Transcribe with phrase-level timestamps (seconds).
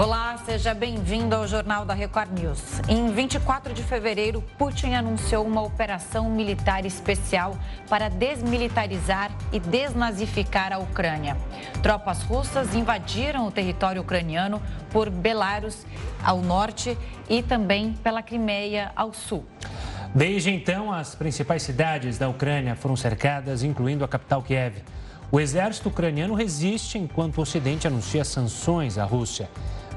[0.00, 2.80] Olá, seja bem-vindo ao Jornal da Record News.
[2.88, 7.54] Em 24 de fevereiro, Putin anunciou uma operação militar especial
[7.86, 11.36] para desmilitarizar e desnazificar a Ucrânia.
[11.82, 15.84] Tropas russas invadiram o território ucraniano por Belarus
[16.24, 16.96] ao norte
[17.28, 19.44] e também pela Crimeia ao sul.
[20.14, 24.82] Desde então, as principais cidades da Ucrânia foram cercadas, incluindo a capital Kiev.
[25.30, 29.46] O exército ucraniano resiste enquanto o Ocidente anuncia sanções à Rússia.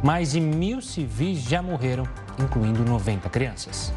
[0.04, 2.04] Mais de mil civis já morreram,
[2.38, 3.94] incluindo 90 crianças.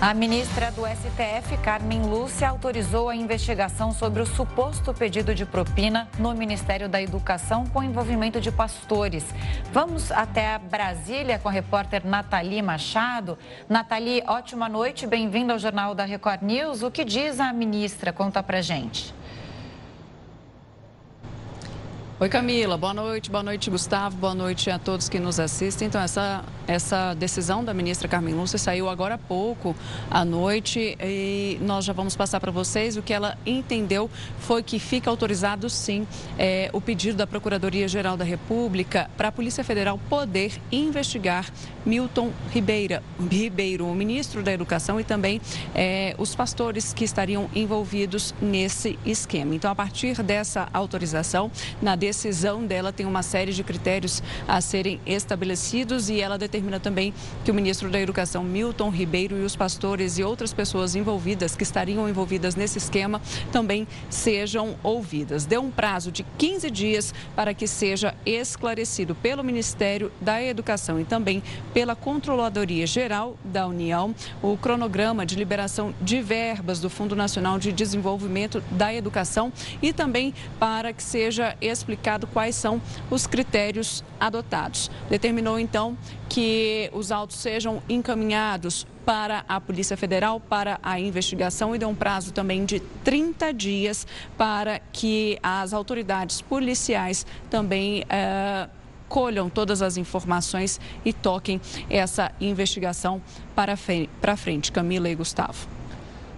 [0.00, 6.08] A ministra do STF, Carmen Lúcia, autorizou a investigação sobre o suposto pedido de propina
[6.20, 9.24] no Ministério da Educação com envolvimento de pastores.
[9.72, 13.36] Vamos até Brasília com a repórter Nathalie Machado.
[13.68, 16.84] Nathalie, ótima noite, bem-vinda ao Jornal da Record News.
[16.84, 18.12] O que diz a ministra?
[18.12, 19.12] Conta pra gente.
[22.20, 22.76] Oi, Camila.
[22.76, 23.30] Boa noite.
[23.30, 24.16] Boa noite, Gustavo.
[24.16, 25.86] Boa noite a todos que nos assistem.
[25.86, 29.72] Então, essa, essa decisão da ministra Carmen Lúcia saiu agora há pouco
[30.10, 32.96] à noite e nós já vamos passar para vocês.
[32.96, 34.10] O que ela entendeu
[34.40, 39.62] foi que fica autorizado, sim, é, o pedido da Procuradoria-Geral da República para a Polícia
[39.62, 41.46] Federal poder investigar
[41.86, 45.40] Milton Ribeira, Ribeiro, o ministro da Educação, e também
[45.72, 49.54] é, os pastores que estariam envolvidos nesse esquema.
[49.54, 51.48] Então, a partir dessa autorização,
[51.80, 57.12] na decisão dela tem uma série de critérios a serem estabelecidos e ela determina também
[57.44, 61.62] que o ministro da Educação, Milton Ribeiro, e os pastores e outras pessoas envolvidas, que
[61.62, 63.20] estariam envolvidas nesse esquema,
[63.52, 65.44] também sejam ouvidas.
[65.44, 71.04] Deu um prazo de 15 dias para que seja esclarecido pelo Ministério da Educação e
[71.04, 71.42] também
[71.74, 77.70] pela Controladoria Geral da União o cronograma de liberação de verbas do Fundo Nacional de
[77.70, 84.90] Desenvolvimento da Educação e também para que seja explicado explicado quais são os critérios adotados.
[85.10, 85.96] Determinou então
[86.28, 91.94] que os autos sejam encaminhados para a Polícia Federal para a investigação e deu um
[91.94, 94.06] prazo também de 30 dias
[94.36, 98.68] para que as autoridades policiais também eh,
[99.08, 103.20] colham todas as informações e toquem essa investigação
[103.56, 103.74] para,
[104.20, 104.70] para frente.
[104.70, 105.66] Camila e Gustavo.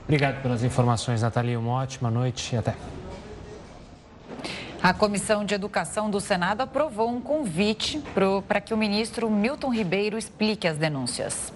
[0.04, 1.59] Obrigado pelas informações, Natalia.
[1.59, 3.00] Uma ótima noite e até.
[4.83, 8.03] A Comissão de Educação do Senado aprovou um convite
[8.49, 11.53] para que o ministro Milton Ribeiro explique as denúncias.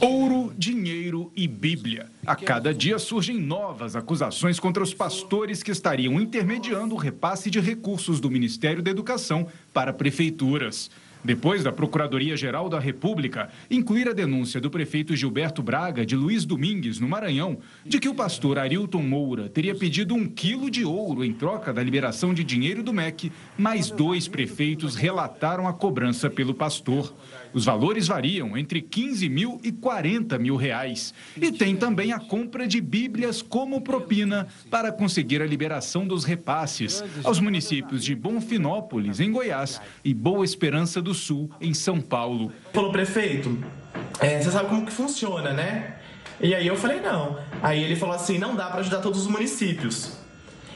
[0.00, 2.06] Ouro, dinheiro e Bíblia.
[2.24, 7.58] A cada dia surgem novas acusações contra os pastores que estariam intermediando o repasse de
[7.58, 10.92] recursos do Ministério da Educação para prefeituras.
[11.24, 17.00] Depois da Procuradoria-Geral da República incluir a denúncia do prefeito Gilberto Braga de Luiz Domingues,
[17.00, 21.32] no Maranhão, de que o pastor Arilton Moura teria pedido um quilo de ouro em
[21.32, 27.14] troca da liberação de dinheiro do MEC, mais dois prefeitos relataram a cobrança pelo pastor.
[27.54, 31.14] Os valores variam entre 15 mil e 40 mil reais.
[31.40, 37.02] E tem também a compra de bíblias como propina para conseguir a liberação dos repasses
[37.22, 42.52] aos municípios de Bonfinópolis, em Goiás, e Boa Esperança do Sul, em São Paulo.
[42.72, 43.56] Falou, prefeito,
[44.18, 45.96] é, você sabe como que funciona, né?
[46.40, 47.38] E aí eu falei, não.
[47.62, 50.23] Aí ele falou assim, não dá para ajudar todos os municípios.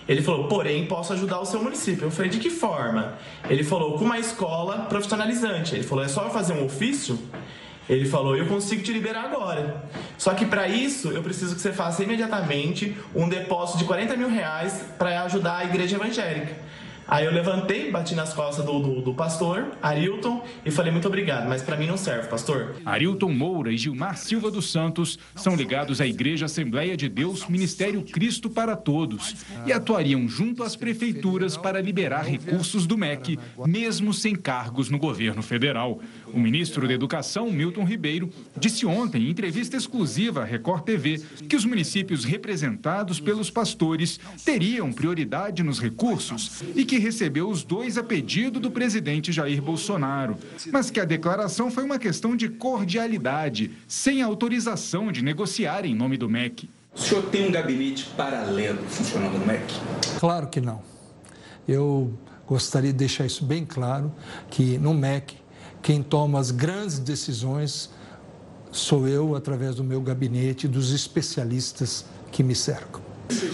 [0.09, 2.07] Ele falou, porém, posso ajudar o seu município.
[2.07, 3.19] Eu falei, de que forma?
[3.49, 5.75] Ele falou, com uma escola profissionalizante.
[5.75, 7.19] Ele falou, é só eu fazer um ofício?
[7.89, 9.85] Ele falou, eu consigo te liberar agora.
[10.17, 14.31] Só que para isso, eu preciso que você faça imediatamente um depósito de 40 mil
[14.31, 16.68] reais para ajudar a igreja evangélica.
[17.11, 21.49] Aí eu levantei, bati nas costas do, do, do pastor, Arilton, e falei muito obrigado,
[21.49, 22.77] mas para mim não serve, pastor.
[22.85, 28.03] Arilton Moura e Gilmar Silva dos Santos são ligados à Igreja Assembleia de Deus Ministério
[28.03, 34.37] Cristo para Todos e atuariam junto às prefeituras para liberar recursos do MEC, mesmo sem
[34.37, 36.01] cargos no governo federal.
[36.33, 41.57] O ministro da Educação, Milton Ribeiro, disse ontem, em entrevista exclusiva à Record TV, que
[41.57, 48.03] os municípios representados pelos pastores teriam prioridade nos recursos e que recebeu os dois a
[48.03, 50.37] pedido do presidente Jair Bolsonaro,
[50.73, 56.17] mas que a declaração foi uma questão de cordialidade, sem autorização de negociar em nome
[56.17, 56.69] do MEC.
[56.95, 59.75] O senhor tem um gabinete paralelo funcionando no MEC?
[60.19, 60.83] Claro que não.
[61.67, 62.13] Eu
[62.47, 64.13] gostaria de deixar isso bem claro,
[64.51, 65.37] que no MEC,
[65.83, 67.91] quem toma as grandes decisões
[68.71, 73.09] sou eu, através do meu gabinete dos especialistas que me cercam.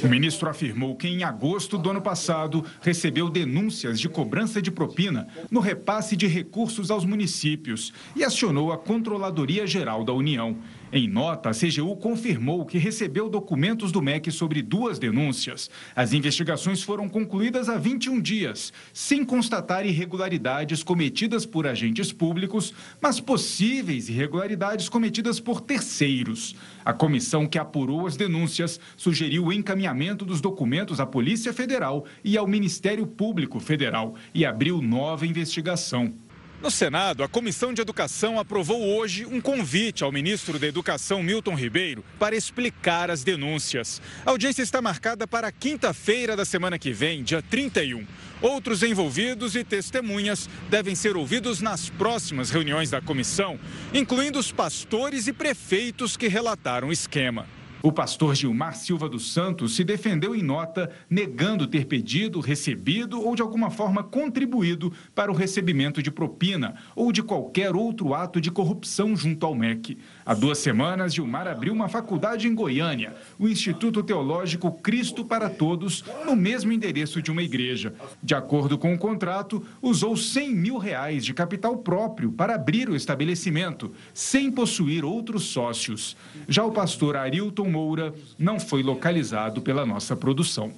[0.04, 5.26] O ministro afirmou que em agosto do ano passado recebeu denúncias de cobrança de propina
[5.50, 10.56] no repasse de recursos aos municípios e acionou a Controladoria Geral da União.
[10.96, 15.68] Em nota, a CGU confirmou que recebeu documentos do MEC sobre duas denúncias.
[15.92, 23.18] As investigações foram concluídas há 21 dias, sem constatar irregularidades cometidas por agentes públicos, mas
[23.18, 26.54] possíveis irregularidades cometidas por terceiros.
[26.84, 32.38] A comissão que apurou as denúncias sugeriu o encaminhamento dos documentos à Polícia Federal e
[32.38, 36.14] ao Ministério Público Federal e abriu nova investigação.
[36.62, 41.54] No Senado, a Comissão de Educação aprovou hoje um convite ao ministro da Educação, Milton
[41.54, 44.00] Ribeiro, para explicar as denúncias.
[44.24, 48.06] A audiência está marcada para quinta-feira da semana que vem, dia 31.
[48.40, 53.58] Outros envolvidos e testemunhas devem ser ouvidos nas próximas reuniões da comissão,
[53.92, 57.46] incluindo os pastores e prefeitos que relataram o esquema.
[57.84, 63.36] O pastor Gilmar Silva dos Santos se defendeu em nota, negando ter pedido, recebido ou
[63.36, 68.50] de alguma forma contribuído para o recebimento de propina ou de qualquer outro ato de
[68.50, 69.98] corrupção junto ao MEC.
[70.26, 76.02] Há duas semanas, Gilmar abriu uma faculdade em Goiânia, o Instituto Teológico Cristo para Todos,
[76.24, 77.94] no mesmo endereço de uma igreja.
[78.22, 82.96] De acordo com o contrato, usou 100 mil reais de capital próprio para abrir o
[82.96, 86.16] estabelecimento, sem possuir outros sócios.
[86.48, 90.72] Já o pastor Arilton Moura não foi localizado pela nossa produção.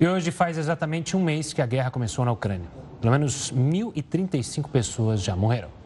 [0.00, 2.68] E hoje faz exatamente um mês que a guerra começou na Ucrânia.
[3.02, 5.79] Pelo menos 1.035 pessoas já morreram.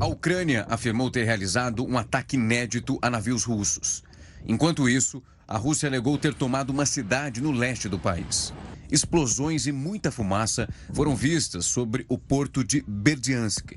[0.00, 4.02] A Ucrânia afirmou ter realizado um ataque inédito a navios russos.
[4.46, 8.52] Enquanto isso, a Rússia alegou ter tomado uma cidade no leste do país.
[8.90, 13.72] Explosões e muita fumaça foram vistas sobre o porto de Berdiansk.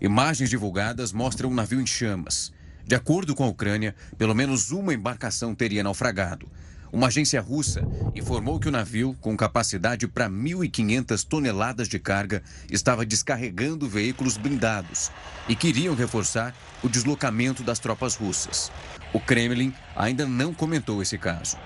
[0.00, 2.52] Imagens divulgadas mostram um navio em chamas.
[2.86, 6.48] De acordo com a Ucrânia, pelo menos uma embarcação teria naufragado.
[6.92, 13.06] Uma agência russa informou que o navio, com capacidade para 1.500 toneladas de carga, estava
[13.06, 15.10] descarregando veículos blindados
[15.48, 18.72] e queriam reforçar o deslocamento das tropas russas.
[19.12, 21.56] O Kremlin ainda não comentou esse caso.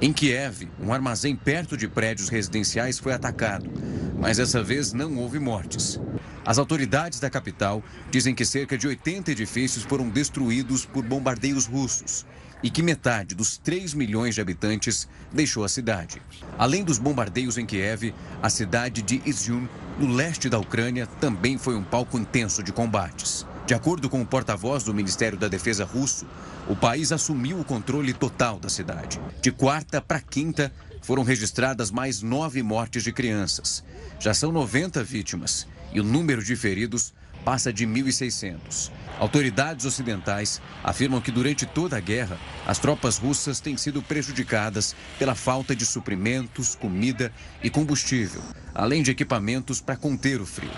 [0.00, 3.70] Em Kiev, um armazém perto de prédios residenciais foi atacado,
[4.18, 6.00] mas dessa vez não houve mortes.
[6.44, 12.26] As autoridades da capital dizem que cerca de 80 edifícios foram destruídos por bombardeios russos
[12.62, 16.20] e que metade dos 3 milhões de habitantes deixou a cidade.
[16.58, 18.12] Além dos bombardeios em Kiev,
[18.42, 19.68] a cidade de Izium,
[19.98, 23.46] no leste da Ucrânia, também foi um palco intenso de combates.
[23.68, 26.26] De acordo com o porta-voz do Ministério da Defesa russo,
[26.70, 29.20] o país assumiu o controle total da cidade.
[29.42, 30.72] De quarta para quinta,
[31.02, 33.84] foram registradas mais nove mortes de crianças.
[34.18, 37.12] Já são 90 vítimas e o número de feridos
[37.44, 38.90] passa de 1.600.
[39.18, 45.34] Autoridades ocidentais afirmam que durante toda a guerra, as tropas russas têm sido prejudicadas pela
[45.34, 47.30] falta de suprimentos, comida
[47.62, 48.40] e combustível,
[48.74, 50.70] além de equipamentos para conter o frio.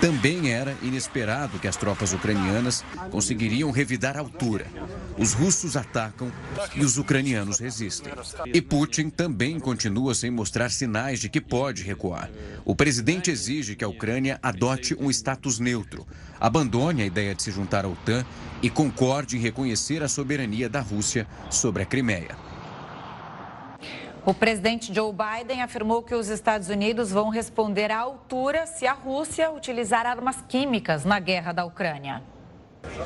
[0.00, 4.66] Também era inesperado que as tropas ucranianas conseguiriam revidar a altura.
[5.18, 6.32] Os russos atacam
[6.74, 8.10] e os ucranianos resistem.
[8.46, 12.30] E Putin também continua sem mostrar sinais de que pode recuar.
[12.64, 16.06] O presidente exige que a Ucrânia adote um status neutro,
[16.40, 18.24] abandone a ideia de se juntar à OTAN
[18.62, 22.49] e concorde em reconhecer a soberania da Rússia sobre a Crimeia.
[24.24, 28.92] O presidente Joe Biden afirmou que os Estados Unidos vão responder à altura se a
[28.92, 32.22] Rússia utilizar armas químicas na guerra da Ucrânia.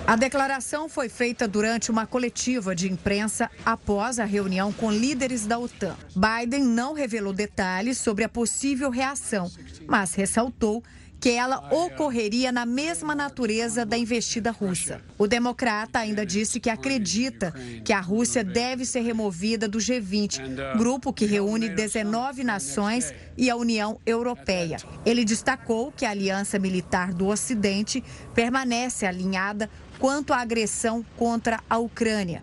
[0.06, 5.59] A declaração foi feita durante uma coletiva de imprensa após a reunião com líderes da
[5.59, 5.97] OTAN.
[6.14, 9.50] Biden não revelou detalhes sobre a possível reação,
[9.87, 10.83] mas ressaltou
[11.25, 15.00] que ela ocorreria na mesma natureza da investida russa.
[15.16, 17.50] O democrata ainda disse que acredita
[17.83, 23.57] que a Rússia deve ser removida do G20, grupo que reúne 19 nações e a
[23.57, 24.76] União Europeia.
[25.07, 28.04] Ele destacou que a aliança militar do Ocidente
[28.35, 32.43] permanece alinhada quanto à agressão contra a Ucrânia.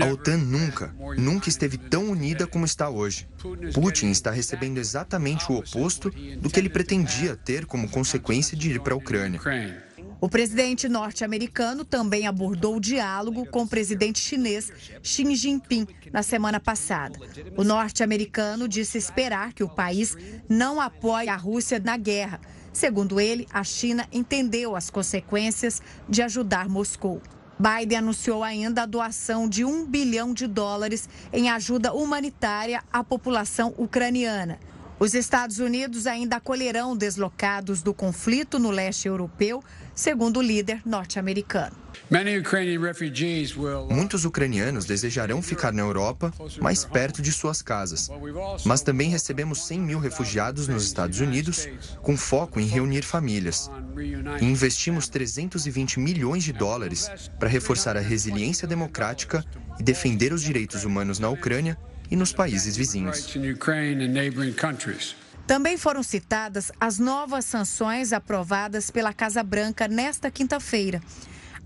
[0.00, 3.28] A OTAN nunca, nunca esteve tão unida como está hoje.
[3.74, 8.80] Putin está recebendo exatamente o oposto do que ele pretendia ter como consequência de ir
[8.80, 9.38] para a Ucrânia.
[10.18, 16.58] O presidente norte-americano também abordou o diálogo com o presidente chinês Xi Jinping na semana
[16.58, 17.18] passada.
[17.54, 20.16] O norte-americano disse esperar que o país
[20.48, 22.40] não apoie a Rússia na guerra.
[22.72, 27.20] Segundo ele, a China entendeu as consequências de ajudar Moscou.
[27.58, 33.74] Biden anunciou ainda a doação de um bilhão de dólares em ajuda humanitária à população
[33.78, 34.58] ucraniana.
[34.98, 39.62] Os Estados Unidos ainda acolherão deslocados do conflito no leste europeu,
[39.94, 41.76] segundo o líder norte-americano.
[43.90, 48.08] Muitos ucranianos desejarão ficar na Europa, mais perto de suas casas.
[48.64, 51.68] Mas também recebemos 100 mil refugiados nos Estados Unidos,
[52.00, 53.70] com foco em reunir famílias.
[54.40, 59.44] E investimos 320 milhões de dólares para reforçar a resiliência democrática
[59.78, 61.76] e defender os direitos humanos na Ucrânia
[62.10, 63.26] e nos países vizinhos.
[65.46, 71.00] Também foram citadas as novas sanções aprovadas pela Casa Branca nesta quinta-feira.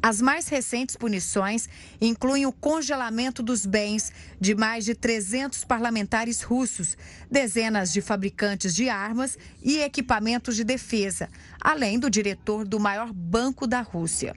[0.02, 1.68] As mais recentes punições
[2.00, 6.96] incluem o congelamento dos bens de mais de 300 parlamentares russos,
[7.30, 11.28] dezenas de fabricantes de armas e equipamentos de defesa,
[11.60, 14.34] além do diretor do maior banco da Rússia.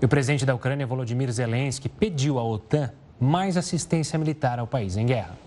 [0.00, 4.96] E o presidente da Ucrânia, Volodymyr Zelensky, pediu à OTAN mais assistência militar ao país
[4.96, 5.38] em guerra.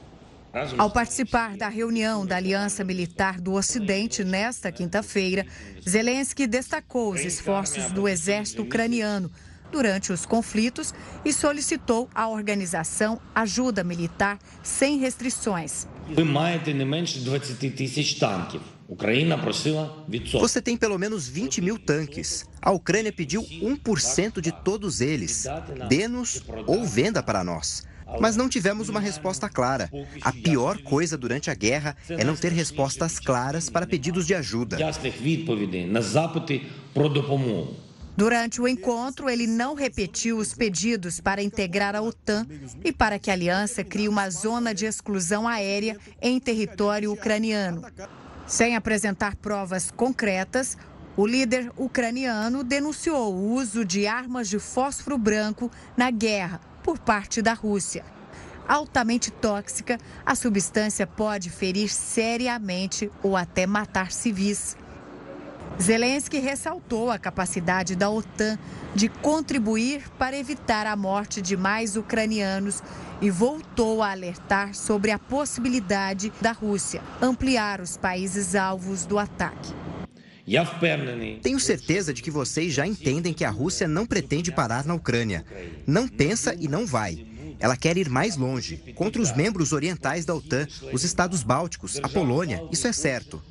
[0.77, 5.45] Ao participar da reunião da Aliança Militar do Ocidente nesta quinta-feira,
[5.88, 9.29] Zelensky destacou os esforços do exército ucraniano
[9.71, 10.93] durante os conflitos
[11.24, 15.88] e solicitou à organização ajuda militar sem restrições.
[20.39, 22.46] Você tem pelo menos 20 mil tanques.
[22.62, 25.46] A Ucrânia pediu 1% de todos eles.
[25.89, 27.84] Dê-nos ou venda para nós.
[28.22, 29.91] Mas não tivemos uma resposta clara.
[30.22, 34.77] A pior coisa durante a guerra é não ter respostas claras para pedidos de ajuda.
[38.15, 42.48] Durante o encontro, ele não repetiu os pedidos para integrar a OTAN
[42.84, 47.84] e para que a aliança crie uma zona de exclusão aérea em território ucraniano.
[48.48, 50.77] Sem apresentar provas concretas,
[51.18, 57.42] o líder ucraniano denunciou o uso de armas de fósforo branco na guerra por parte
[57.42, 58.06] da Rússia.
[58.66, 64.77] Altamente tóxica, a substância pode ferir seriamente ou até matar civis.
[65.81, 68.57] Zelensky ressaltou a capacidade da OTAN
[68.95, 72.81] de contribuir para evitar a morte de mais ucranianos
[73.21, 79.74] e voltou a alertar sobre a possibilidade da Rússia ampliar os países alvos do ataque.
[81.41, 85.45] Tenho certeza de que vocês já entendem que a Rússia não pretende parar na Ucrânia.
[85.86, 87.25] Não pensa e não vai.
[87.59, 92.07] Ela quer ir mais longe, contra os membros orientais da OTAN, os estados bálticos, a
[92.07, 92.63] Polônia.
[92.71, 93.41] Isso é certo.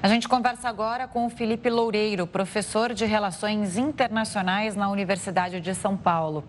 [0.00, 5.74] A gente conversa agora com o Felipe Loureiro, professor de Relações Internacionais na Universidade de
[5.74, 6.44] São Paulo.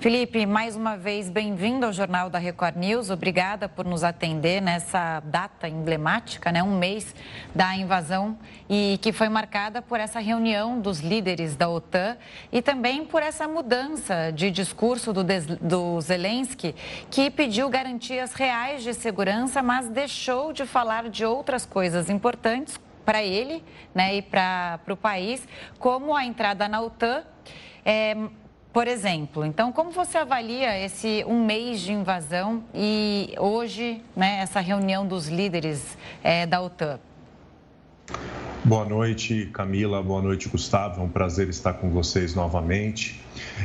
[0.00, 3.08] Felipe, mais uma vez, bem-vindo ao Jornal da Record News.
[3.08, 6.60] Obrigada por nos atender nessa data emblemática, né?
[6.60, 7.14] um mês
[7.54, 8.36] da invasão
[8.68, 12.16] e que foi marcada por essa reunião dos líderes da OTAN
[12.50, 16.74] e também por essa mudança de discurso do, do Zelensky,
[17.12, 22.76] que pediu garantias reais de segurança, mas deixou de falar de outras coisas importantes
[23.08, 25.48] para ele né, e para o país,
[25.78, 27.22] como a entrada na OTAN.
[27.82, 28.14] É,
[28.70, 34.60] por exemplo, então, como você avalia esse um mês de invasão e hoje, né, essa
[34.60, 37.00] reunião dos líderes é, da OTAN?
[38.62, 40.02] Boa noite, Camila.
[40.02, 41.00] Boa noite, Gustavo.
[41.00, 43.18] É um prazer estar com vocês novamente.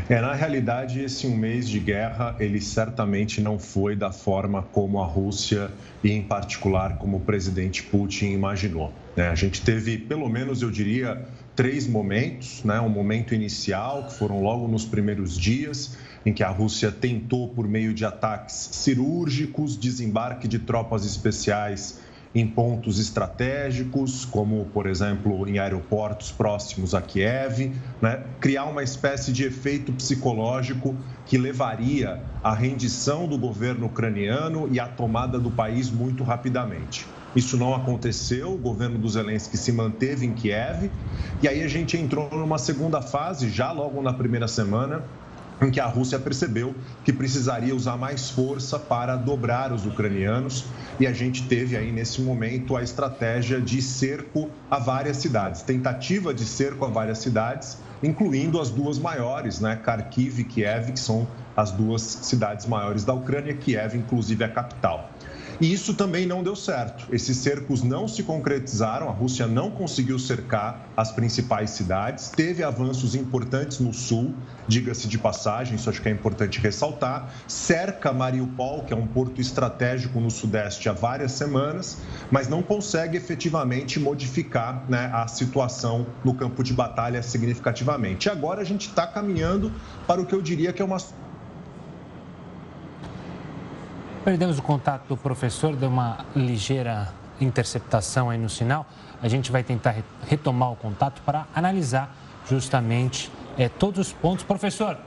[0.08, 5.02] É, na realidade, esse um mês de guerra, ele certamente não foi da forma como
[5.02, 5.70] a Rússia
[6.02, 8.94] e, em particular, como o presidente Putin imaginou.
[9.16, 9.28] Né?
[9.28, 12.80] A gente teve, pelo menos, eu diria, três momentos, né?
[12.80, 17.68] Um momento inicial, que foram logo nos primeiros dias, em que a Rússia tentou, por
[17.68, 22.02] meio de ataques cirúrgicos, desembarque de tropas especiais
[22.36, 28.24] em pontos estratégicos, como, por exemplo, em aeroportos próximos a Kiev, né?
[28.40, 34.88] criar uma espécie de efeito psicológico que levaria à rendição do governo ucraniano e à
[34.88, 37.08] tomada do país muito rapidamente.
[37.36, 40.92] Isso não aconteceu, o governo do Zelensky se manteve em Kiev,
[41.42, 45.04] e aí a gente entrou numa segunda fase, já logo na primeira semana,
[45.62, 50.66] em que a Rússia percebeu que precisaria usar mais força para dobrar os ucranianos
[51.00, 56.34] e a gente teve aí nesse momento a estratégia de cerco a várias cidades, tentativa
[56.34, 61.28] de cerco a várias cidades, incluindo as duas maiores, né, Kharkiv e Kiev, que são
[61.56, 65.13] as duas cidades maiores da Ucrânia, Kiev inclusive é a capital.
[65.64, 67.06] E isso também não deu certo.
[67.10, 73.16] Esses cercos não se concretizaram, a Rússia não conseguiu cercar as principais cidades, teve avanços
[73.16, 74.36] importantes no sul,
[74.68, 77.34] diga-se de passagem, isso acho que é importante ressaltar.
[77.48, 83.16] Cerca Mariupol, que é um porto estratégico no sudeste, há várias semanas, mas não consegue
[83.16, 88.28] efetivamente modificar né, a situação no campo de batalha significativamente.
[88.28, 89.72] E agora a gente está caminhando
[90.06, 91.00] para o que eu diria que é uma
[94.24, 98.86] Perdemos o contato do professor, deu uma ligeira interceptação aí no sinal.
[99.22, 102.16] A gente vai tentar retomar o contato para analisar
[102.48, 104.46] justamente é, todos os pontos.
[104.46, 104.98] Professor,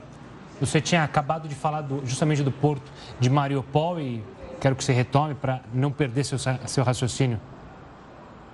[0.61, 4.23] você tinha acabado de falar do, justamente do porto de Mariupol e
[4.61, 7.39] quero que você retome para não perder seu, seu raciocínio.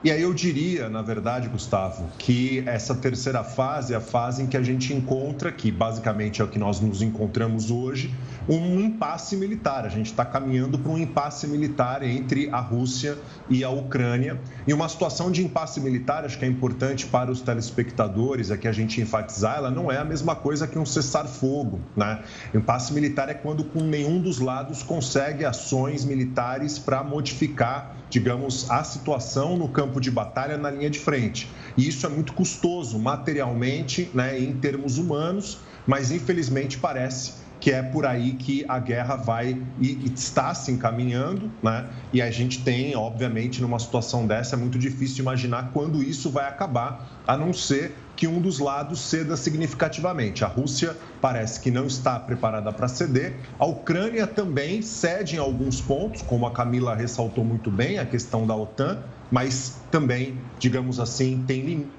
[0.03, 4.47] E aí eu diria, na verdade, Gustavo, que essa terceira fase é a fase em
[4.47, 8.13] que a gente encontra, que basicamente é o que nós nos encontramos hoje,
[8.49, 9.85] um impasse militar.
[9.85, 13.17] A gente está caminhando para um impasse militar entre a Rússia
[13.49, 14.37] e a Ucrânia.
[14.67, 18.73] E uma situação de impasse militar, acho que é importante para os telespectadores aqui a
[18.73, 21.79] gente enfatizar, ela não é a mesma coisa que um cessar-fogo.
[21.95, 22.21] Né?
[22.53, 28.83] Impasse militar é quando com nenhum dos lados consegue ações militares para modificar, digamos, a
[28.83, 31.47] situação no campo campo de batalha na linha de frente.
[31.77, 37.81] E isso é muito custoso materialmente, né, em termos humanos, mas infelizmente parece que é
[37.81, 41.87] por aí que a guerra vai e está se encaminhando, né?
[42.11, 46.45] E a gente tem, obviamente, numa situação dessa, é muito difícil imaginar quando isso vai
[46.45, 50.43] acabar, a não ser que um dos lados ceda significativamente.
[50.43, 53.37] A Rússia parece que não está preparada para ceder.
[53.57, 58.45] A Ucrânia também cede em alguns pontos, como a Camila ressaltou muito bem, a questão
[58.45, 59.01] da OTAN,
[59.33, 61.89] mas também, digamos assim, tem limite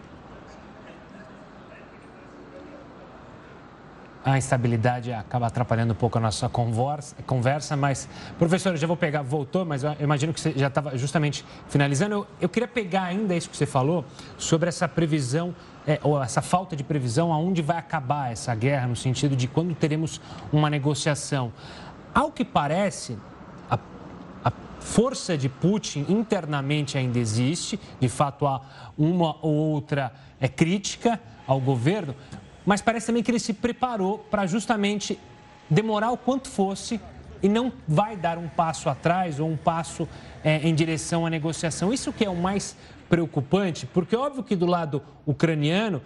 [4.24, 9.20] a instabilidade acaba atrapalhando um pouco a nossa conversa, mas, professor, eu já vou pegar,
[9.20, 12.14] voltou, mas eu imagino que você já estava justamente finalizando.
[12.14, 14.02] Eu, eu, queria pegar ainda isso que você falou
[14.38, 15.54] sobre essa previsão,
[15.86, 19.74] é, ou essa falta de previsão, aonde vai acabar essa guerra, no sentido de quando
[19.74, 20.18] teremos
[20.50, 21.52] uma negociação.
[22.14, 23.18] Ao que parece,
[24.84, 28.60] força de Putin internamente ainda existe, de fato há
[28.98, 32.14] uma ou outra é, crítica ao governo,
[32.66, 35.18] mas parece também que ele se preparou para justamente
[35.70, 37.00] demorar o quanto fosse
[37.42, 40.06] e não vai dar um passo atrás ou um passo
[40.44, 41.92] é, em direção à negociação.
[41.92, 42.76] Isso que é o mais
[43.08, 46.02] preocupante, porque óbvio que do lado ucraniano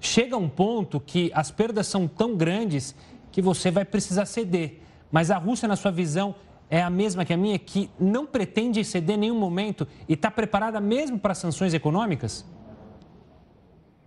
[0.00, 2.94] chega um ponto que as perdas são tão grandes
[3.30, 4.80] que você vai precisar ceder.
[5.10, 6.34] Mas a Rússia, na sua visão,
[6.72, 10.30] é a mesma que a minha, que não pretende ceder em nenhum momento e está
[10.30, 12.46] preparada mesmo para sanções econômicas?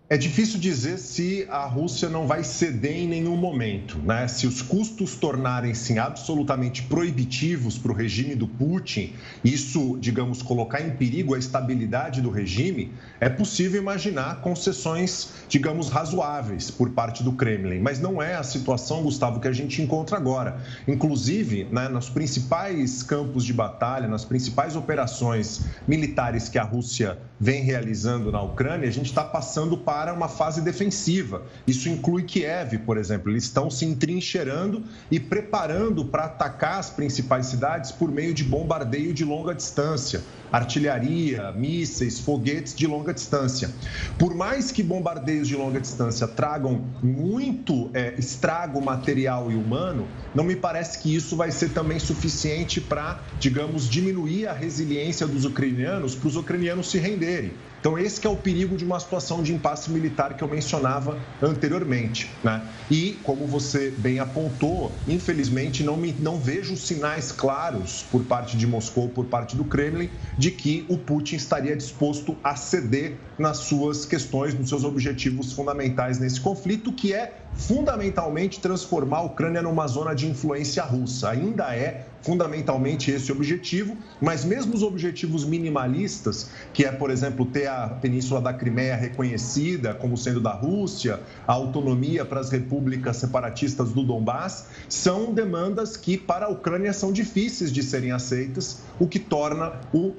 [0.08, 4.28] É difícil dizer se a Rússia não vai ceder em nenhum momento, né?
[4.28, 10.92] Se os custos tornarem-se absolutamente proibitivos para o regime do Putin, isso, digamos, colocar em
[10.92, 17.80] perigo a estabilidade do regime, é possível imaginar concessões, digamos, razoáveis por parte do Kremlin.
[17.80, 20.62] Mas não é a situação, Gustavo, que a gente encontra agora.
[20.88, 27.64] Inclusive, né, nos principais campos de batalha, nas principais operações militares que a Rússia vem
[27.64, 31.44] realizando na Ucrânia, a gente está passando para uma fase defensiva.
[31.68, 33.32] Isso inclui Kiev, por exemplo.
[33.32, 39.14] Eles estão se entrincheirando e preparando para atacar as principais cidades por meio de bombardeio
[39.14, 40.24] de longa distância,
[40.56, 43.70] artilharia, mísseis, foguetes de longa distância.
[44.18, 50.44] Por mais que bombardeios de longa distância tragam muito é, estrago material e humano, não
[50.44, 56.16] me parece que isso vai ser também suficiente para, digamos, diminuir a resiliência dos ucranianos,
[56.16, 57.52] para os ucranianos se renderem.
[57.86, 62.32] Então, esse é o perigo de uma situação de impasse militar que eu mencionava anteriormente.
[62.44, 62.60] Né?
[62.90, 68.66] E, como você bem apontou, infelizmente não, me, não vejo sinais claros por parte de
[68.66, 74.06] Moscou, por parte do Kremlin, de que o Putin estaria disposto a ceder nas suas
[74.06, 80.14] questões, nos seus objetivos fundamentais nesse conflito, que é fundamentalmente transformar a Ucrânia numa zona
[80.14, 81.30] de influência russa.
[81.30, 87.68] Ainda é fundamentalmente esse objetivo, mas mesmo os objetivos minimalistas, que é, por exemplo, ter
[87.68, 93.92] a Península da Crimeia reconhecida como sendo da Rússia, a autonomia para as repúblicas separatistas
[93.92, 99.20] do Donbass, são demandas que para a Ucrânia são difíceis de serem aceitas, o que
[99.20, 99.74] torna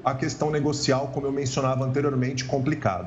[0.04, 3.05] a questão negocial, como eu mencionava anteriormente, complicada.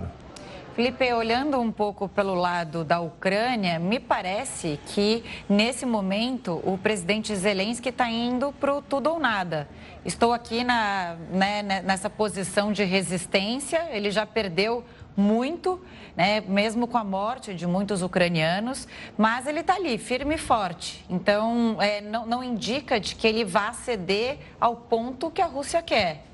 [0.76, 7.36] Felipe, olhando um pouco pelo lado da Ucrânia, me parece que nesse momento o presidente
[7.36, 9.68] Zelensky está indo para o tudo ou nada.
[10.06, 14.86] Estou aqui na, né, né, nessa posição de resistência, ele já perdeu
[15.18, 15.84] muito,
[16.16, 21.04] né, mesmo com a morte de muitos ucranianos, mas ele está ali, firme e forte.
[21.10, 25.82] Então, é, não, não indica de que ele vá ceder ao ponto que a Rússia
[25.82, 26.29] quer.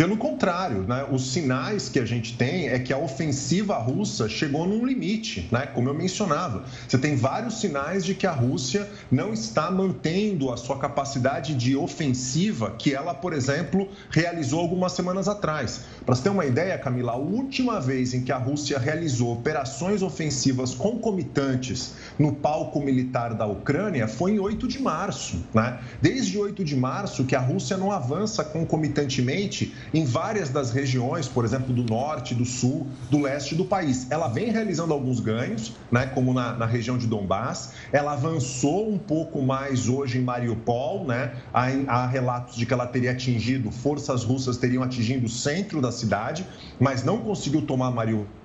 [0.00, 4.66] Pelo contrário, né, os sinais que a gente tem é que a ofensiva russa chegou
[4.66, 6.64] num limite, né, como eu mencionava.
[6.88, 11.76] Você tem vários sinais de que a Rússia não está mantendo a sua capacidade de
[11.76, 15.82] ofensiva que ela, por exemplo, realizou algumas semanas atrás.
[16.06, 20.00] Para você ter uma ideia, Camila, a última vez em que a Rússia realizou operações
[20.00, 25.44] ofensivas concomitantes no palco militar da Ucrânia foi em 8 de março.
[25.52, 25.78] Né?
[26.00, 31.44] Desde 8 de março que a Rússia não avança concomitantemente em várias das regiões, por
[31.44, 34.10] exemplo, do norte, do sul, do leste do país.
[34.10, 37.72] Ela vem realizando alguns ganhos, né, como na, na região de Donbass.
[37.92, 41.34] Ela avançou um pouco mais hoje em Mariupol, né?
[41.52, 45.92] Há, há relatos de que ela teria atingido, forças russas teriam atingido o centro da
[45.92, 46.46] cidade,
[46.78, 48.39] mas não conseguiu tomar Mariupol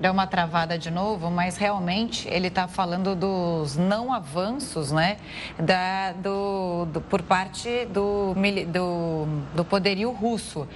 [0.00, 5.16] deu uma travada de novo, mas realmente ele está falando dos não avanços, né,
[5.58, 8.34] da, do, do por parte do,
[8.72, 10.66] do, do poderio russo.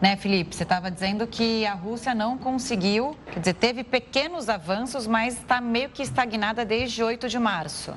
[0.00, 0.54] Né, Felipe?
[0.54, 5.60] Você estava dizendo que a Rússia não conseguiu, quer dizer, teve pequenos avanços, mas está
[5.60, 7.92] meio que estagnada desde 8 de março.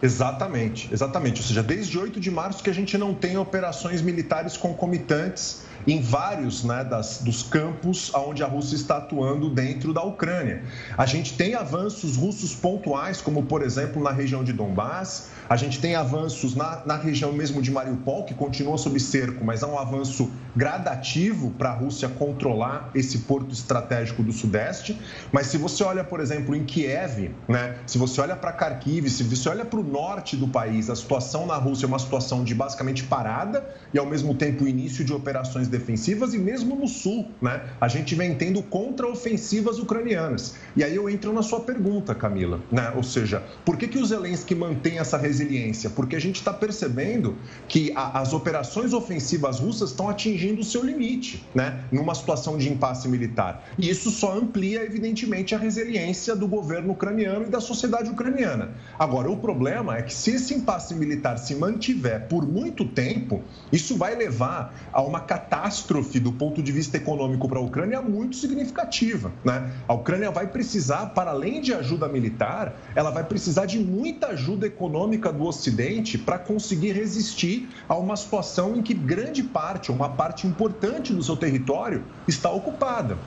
[0.00, 1.40] Exatamente, exatamente.
[1.40, 6.02] Ou seja, desde 8 de março que a gente não tem operações militares concomitantes em
[6.02, 10.62] vários né, das, dos campos onde a Rússia está atuando dentro da Ucrânia.
[10.96, 15.80] A gente tem avanços russos pontuais, como por exemplo na região de Donbass, a gente
[15.80, 19.78] tem avanços na, na região mesmo de Mariupol, que continua sob cerco, mas há um
[19.78, 24.98] avanço gradativo para a Rússia controlar esse porto estratégico do Sudeste.
[25.32, 29.22] Mas se você olha, por exemplo, em Kiev, né, se você olha para Kharkiv, se
[29.22, 32.54] você olha para o norte do país, a situação na Rússia é uma situação de
[32.54, 37.62] basicamente parada e, ao mesmo tempo, início de operações defensivas, e mesmo no sul, né,
[37.80, 40.56] a gente vem tendo contraofensivas ucranianas.
[40.76, 42.92] E aí eu entro na sua pergunta, Camila, né?
[42.94, 45.37] ou seja, por que, que o Zelensky mantém essa resistência?
[45.38, 47.36] Resiliência, porque a gente está percebendo
[47.68, 51.84] que a, as operações ofensivas russas estão atingindo o seu limite, né?
[51.92, 53.64] Numa situação de impasse militar.
[53.78, 58.70] E isso só amplia, evidentemente, a resiliência do governo ucraniano e da sociedade ucraniana.
[58.98, 63.96] Agora, o problema é que se esse impasse militar se mantiver por muito tempo, isso
[63.96, 69.32] vai levar a uma catástrofe do ponto de vista econômico para a Ucrânia muito significativa,
[69.44, 69.70] né?
[69.86, 74.66] A Ucrânia vai precisar, para além de ajuda militar, ela vai precisar de muita ajuda
[74.66, 80.46] econômica do Ocidente para conseguir resistir a uma situação em que grande parte, uma parte
[80.46, 83.18] importante do seu território está ocupada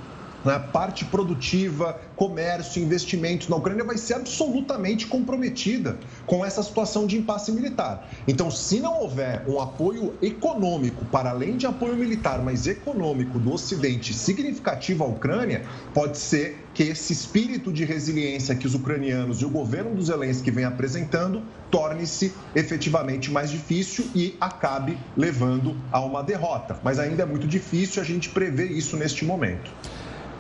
[0.44, 7.18] né, parte produtiva, comércio, investimentos na Ucrânia vai ser absolutamente comprometida com essa situação de
[7.18, 8.10] impasse militar.
[8.28, 13.54] Então, se não houver um apoio econômico, para além de apoio militar, mas econômico do
[13.54, 19.46] Ocidente significativo à Ucrânia, pode ser que esse espírito de resiliência que os ucranianos e
[19.46, 26.22] o governo do Zelensky vem apresentando torne-se efetivamente mais difícil e acabe levando a uma
[26.22, 26.78] derrota.
[26.84, 29.72] Mas ainda é muito difícil a gente prever isso neste momento.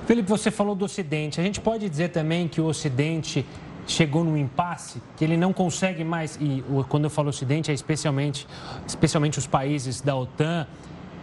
[0.05, 1.39] Felipe, você falou do Ocidente.
[1.39, 3.45] A gente pode dizer também que o Ocidente
[3.87, 8.47] chegou num impasse, que ele não consegue mais, e quando eu falo Ocidente é especialmente,
[8.87, 10.67] especialmente os países da OTAN,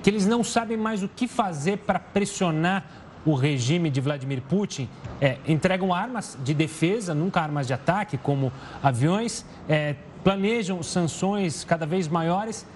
[0.03, 2.85] que eles não sabem mais o que fazer para pressionar
[3.25, 4.89] o regime de Vladimir Putin.
[5.21, 11.85] É, entregam armas de defesa, nunca armas de ataque, como aviões, é, planejam sanções cada
[11.85, 12.67] vez maiores,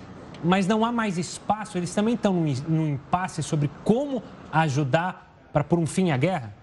[0.42, 1.78] mas não há mais espaço.
[1.78, 2.32] Eles também estão
[2.68, 6.54] num, impasse sobre como ajudar para pôr um fim à guerra?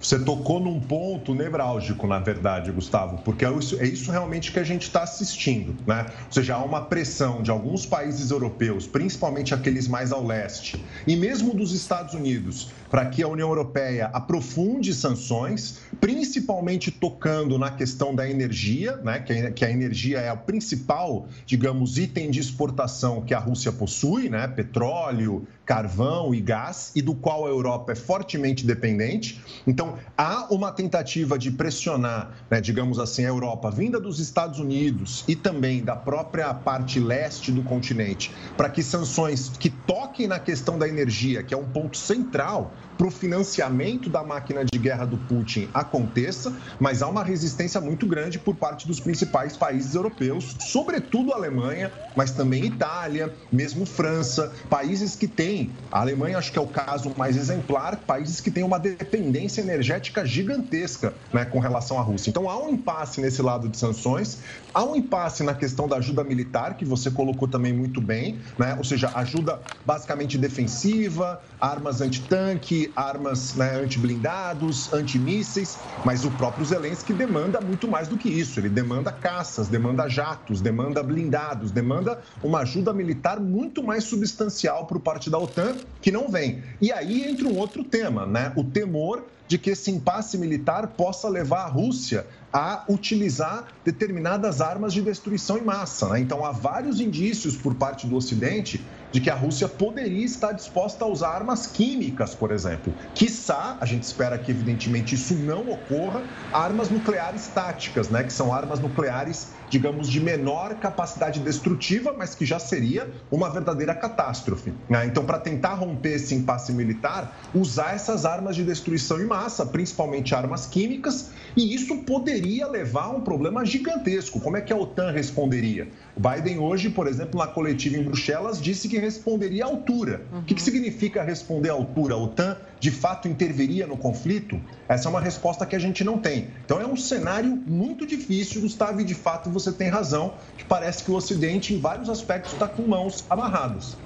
[0.00, 4.58] Você tocou num ponto nevrálgico, na verdade, Gustavo, porque é isso, é isso realmente que
[4.58, 6.06] a gente está assistindo, né?
[6.24, 11.14] Ou seja, há uma pressão de alguns países europeus, principalmente aqueles mais ao leste, e
[11.16, 18.14] mesmo dos Estados Unidos, para que a União Europeia aprofunde sanções, principalmente tocando na questão
[18.14, 19.20] da energia, né?
[19.54, 24.48] que a energia é o principal, digamos, item de exportação que a Rússia possui, né?
[24.48, 29.40] petróleo, carvão e gás, e do qual a Europa é fortemente dependente.
[29.64, 35.24] Então, há uma tentativa de pressionar, né, digamos assim, a Europa, vinda dos Estados Unidos
[35.28, 40.76] e também da própria parte leste do continente, para que sanções que toquem na questão
[40.76, 45.16] da energia, que é um ponto central para o financiamento da máquina de guerra do
[45.16, 51.32] Putin aconteça, mas há uma resistência muito grande por parte dos principais países europeus, sobretudo
[51.32, 56.60] a Alemanha, mas também Itália, mesmo França, países que têm, a Alemanha acho que é
[56.60, 62.02] o caso mais exemplar, países que têm uma dependência energética gigantesca né, com relação à
[62.02, 62.28] Rússia.
[62.28, 64.40] Então há um impasse nesse lado de sanções,
[64.74, 68.74] há um impasse na questão da ajuda militar, que você colocou também muito bem, né?
[68.76, 76.64] ou seja, ajuda basicamente defensiva, armas antitanque, que armas né, anti-blindados, antimísseis, mas o próprio
[76.64, 78.60] Zelensky demanda muito mais do que isso.
[78.60, 85.00] Ele demanda caças, demanda jatos, demanda blindados, demanda uma ajuda militar muito mais substancial por
[85.00, 86.62] parte da OTAN, que não vem.
[86.80, 88.52] E aí entra um outro tema, né?
[88.54, 94.92] O temor de que esse impasse militar possa levar a Rússia a utilizar determinadas armas
[94.92, 96.08] de destruição em massa.
[96.10, 96.20] Né?
[96.20, 98.80] Então, há vários indícios por parte do Ocidente
[99.12, 102.94] de que a Rússia poderia estar disposta a usar armas químicas, por exemplo.
[103.14, 108.22] Quiçá, a gente espera que, evidentemente, isso não ocorra, armas nucleares táticas, né?
[108.22, 113.94] que são armas nucleares digamos, de menor capacidade destrutiva, mas que já seria uma verdadeira
[113.94, 114.74] catástrofe.
[114.88, 115.06] Né?
[115.06, 120.34] Então, para tentar romper esse impasse militar, usar essas armas de destruição em massa, principalmente
[120.34, 124.40] armas químicas, e isso poderia levar a um problema gigantesco.
[124.40, 125.88] Como é que a OTAN responderia?
[126.20, 130.26] Biden hoje, por exemplo, na coletiva em Bruxelas, disse que responderia à altura.
[130.30, 130.40] Uhum.
[130.40, 132.12] O que, que significa responder à altura?
[132.12, 134.60] A OTAN de fato interviria no conflito?
[134.86, 136.48] Essa é uma resposta que a gente não tem.
[136.62, 141.02] Então é um cenário muito difícil, Gustavo, e de fato você tem razão, que parece
[141.02, 143.96] que o Ocidente, em vários aspectos, está com mãos amarradas.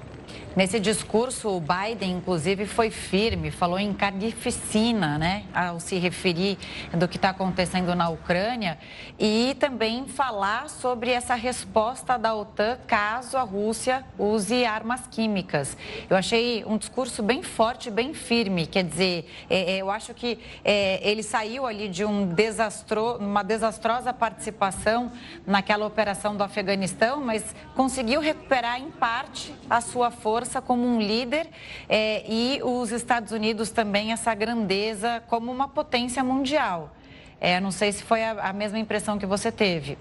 [0.57, 6.57] Nesse discurso, o Biden, inclusive, foi firme, falou em carnificina, né, ao se referir
[6.93, 8.79] do que está acontecendo na Ucrânia
[9.19, 15.77] e também falar sobre essa resposta da OTAN caso a Rússia use armas químicas.
[16.09, 20.38] Eu achei um discurso bem forte, bem firme, quer dizer, é, é, eu acho que
[20.64, 25.11] é, ele saiu ali de um desastro, uma desastrosa participação
[25.45, 31.00] naquela operação do Afeganistão, mas conseguiu recuperar em parte a sua força força como um
[31.00, 31.48] líder
[31.88, 36.94] é, e os Estados Unidos também essa grandeza como uma potência mundial.
[37.40, 39.96] É, não sei se foi a, a mesma impressão que você teve.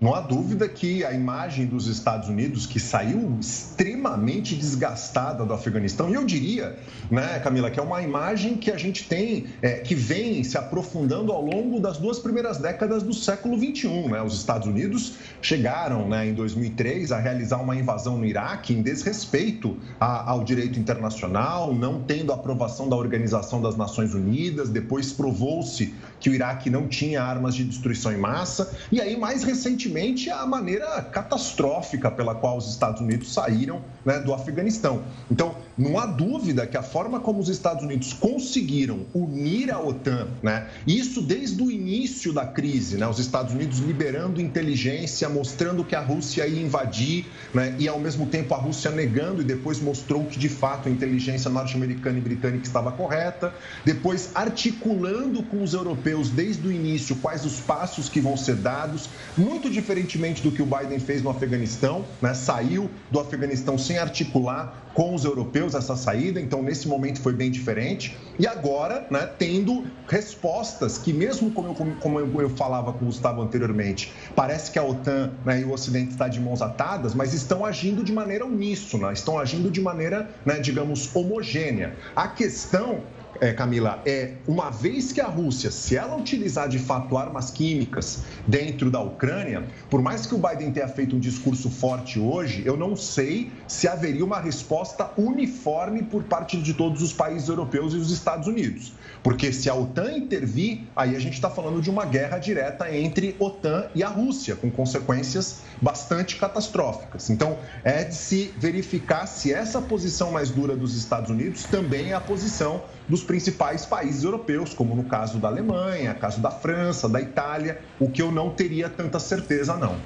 [0.00, 6.10] Não há dúvida que a imagem dos Estados Unidos, que saiu extremamente desgastada do Afeganistão,
[6.10, 6.76] e eu diria,
[7.10, 11.32] né, Camila, que é uma imagem que a gente tem, é, que vem se aprofundando
[11.32, 14.08] ao longo das duas primeiras décadas do século XXI.
[14.08, 14.20] Né?
[14.20, 19.78] Os Estados Unidos chegaram, né, em 2003, a realizar uma invasão no Iraque em desrespeito
[20.00, 24.68] a, ao direito internacional, não tendo aprovação da Organização das Nações Unidas.
[24.68, 28.70] Depois provou-se que o Iraque não tinha armas de destruição em massa.
[28.90, 29.83] E aí, mais recentemente,
[30.32, 35.02] a maneira catastrófica pela qual os Estados Unidos saíram né, do Afeganistão.
[35.30, 40.28] Então, não há dúvida que a forma como os Estados Unidos conseguiram unir a OTAN,
[40.42, 45.94] né, isso desde o início da crise, né, os Estados Unidos liberando inteligência, mostrando que
[45.94, 50.24] a Rússia ia invadir, né, e ao mesmo tempo a Rússia negando e depois mostrou
[50.24, 53.52] que de fato a inteligência norte-americana e britânica estava correta,
[53.84, 59.08] depois articulando com os europeus desde o início quais os passos que vão ser dados,
[59.36, 62.32] muito diferentemente do que o Biden fez no Afeganistão, né?
[62.32, 67.50] saiu do Afeganistão sem articular com os europeus essa saída, então nesse momento foi bem
[67.50, 68.16] diferente.
[68.38, 73.42] E agora, né, tendo respostas que, mesmo como eu, como eu falava com o Gustavo
[73.42, 77.64] anteriormente, parece que a OTAN né, e o Ocidente está de mãos atadas, mas estão
[77.64, 81.96] agindo de maneira uníssona, estão agindo de maneira, né, digamos, homogênea.
[82.14, 83.02] A questão
[83.40, 88.22] é, Camila, é uma vez que a Rússia, se ela utilizar de fato armas químicas
[88.46, 92.76] dentro da Ucrânia, por mais que o Biden tenha feito um discurso forte hoje, eu
[92.76, 97.96] não sei se haveria uma resposta uniforme por parte de todos os países europeus e
[97.96, 98.92] os Estados Unidos.
[99.24, 103.34] Porque se a OTAN intervir, aí a gente está falando de uma guerra direta entre
[103.38, 107.30] OTAN e a Rússia, com consequências bastante catastróficas.
[107.30, 112.14] Então, é de se verificar se essa posição mais dura dos Estados Unidos também é
[112.14, 117.18] a posição dos principais países europeus, como no caso da Alemanha, caso da França, da
[117.18, 119.96] Itália, o que eu não teria tanta certeza, não.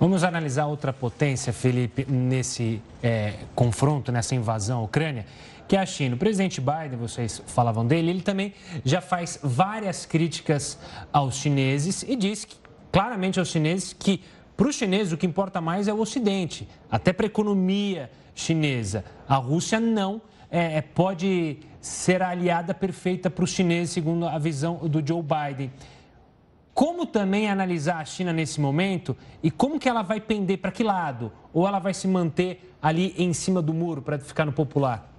[0.00, 5.24] Vamos analisar outra potência, Felipe, nesse é, confronto, nessa invasão à Ucrânia,
[5.68, 6.14] que é a China.
[6.14, 10.78] O presidente Biden, vocês falavam dele, ele também já faz várias críticas
[11.12, 12.56] aos chineses e diz que,
[12.92, 14.22] claramente aos chineses que
[14.56, 19.04] para os chineses, o que importa mais é o Ocidente, até para a economia chinesa.
[19.28, 24.38] A Rússia não é, é pode ser a aliada perfeita para os chineses, segundo a
[24.38, 25.70] visão do Joe Biden.
[26.72, 30.82] Como também analisar a China nesse momento e como que ela vai pender para que
[30.82, 31.30] lado?
[31.52, 35.15] Ou ela vai se manter ali em cima do muro para ficar no popular?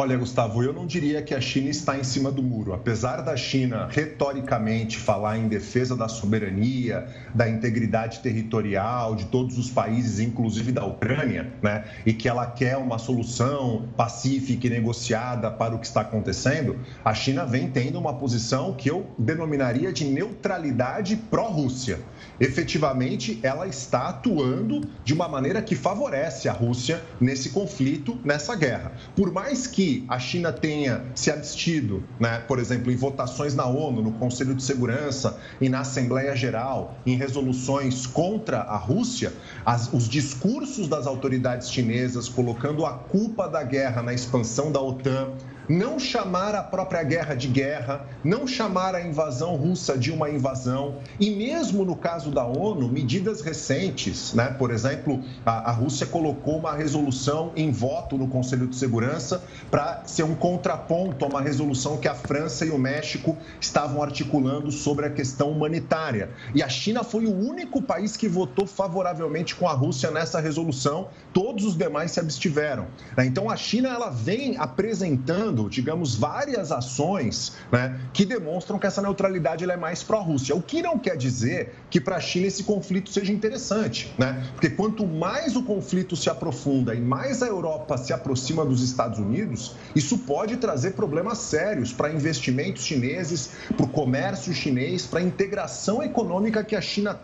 [0.00, 2.72] Olha, Gustavo, eu não diria que a China está em cima do muro.
[2.72, 9.68] Apesar da China retoricamente falar em defesa da soberania, da integridade territorial de todos os
[9.68, 15.74] países, inclusive da Ucrânia, né, e que ela quer uma solução pacífica e negociada para
[15.74, 21.16] o que está acontecendo, a China vem tendo uma posição que eu denominaria de neutralidade
[21.16, 21.98] pró-Rússia.
[22.40, 28.92] Efetivamente, ela está atuando de uma maneira que favorece a Rússia nesse conflito, nessa guerra.
[29.16, 34.02] Por mais que a China tenha se abstido, né, por exemplo, em votações na ONU,
[34.02, 39.32] no Conselho de Segurança e na Assembleia Geral, em resoluções contra a Rússia,
[39.64, 45.32] as, os discursos das autoridades chinesas colocando a culpa da guerra na expansão da OTAN,
[45.68, 50.96] não chamar a própria guerra de guerra, não chamar a invasão russa de uma invasão,
[51.20, 54.54] e mesmo no caso da ONU, medidas recentes, né?
[54.58, 60.02] por exemplo, a, a Rússia colocou uma resolução em voto no Conselho de Segurança para
[60.06, 65.06] ser um contraponto a uma resolução que a França e o México estavam articulando sobre
[65.06, 66.30] a questão humanitária.
[66.54, 71.08] E a China foi o único país que votou favoravelmente com a Rússia nessa resolução,
[71.32, 72.86] todos os demais se abstiveram.
[73.16, 73.26] Né?
[73.26, 79.64] Então a China ela vem apresentando digamos, várias ações né, que demonstram que essa neutralidade
[79.64, 80.54] é mais pró-Rússia.
[80.54, 84.46] O que não quer dizer que para a China esse conflito seja interessante, né?
[84.52, 89.18] Porque quanto mais o conflito se aprofunda e mais a Europa se aproxima dos Estados
[89.18, 95.22] Unidos, isso pode trazer problemas sérios para investimentos chineses, para o comércio chinês, para a
[95.22, 97.18] integração econômica que a China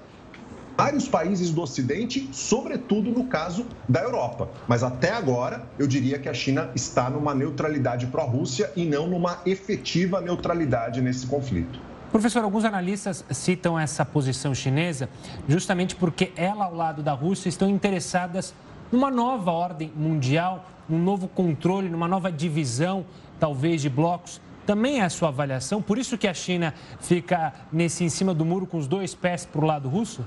[0.76, 4.48] vários países do Ocidente, sobretudo no caso da Europa.
[4.66, 9.40] Mas até agora, eu diria que a China está numa neutralidade pró-Rússia e não numa
[9.46, 11.80] efetiva neutralidade nesse conflito.
[12.10, 15.08] Professor, alguns analistas citam essa posição chinesa
[15.48, 18.54] justamente porque ela, ao lado da Rússia, estão interessadas
[18.92, 23.04] numa nova ordem mundial, num novo controle, numa nova divisão,
[23.40, 24.40] talvez, de blocos.
[24.64, 25.82] Também é a sua avaliação?
[25.82, 29.44] Por isso que a China fica nesse em cima do muro com os dois pés
[29.44, 30.24] para o lado russo?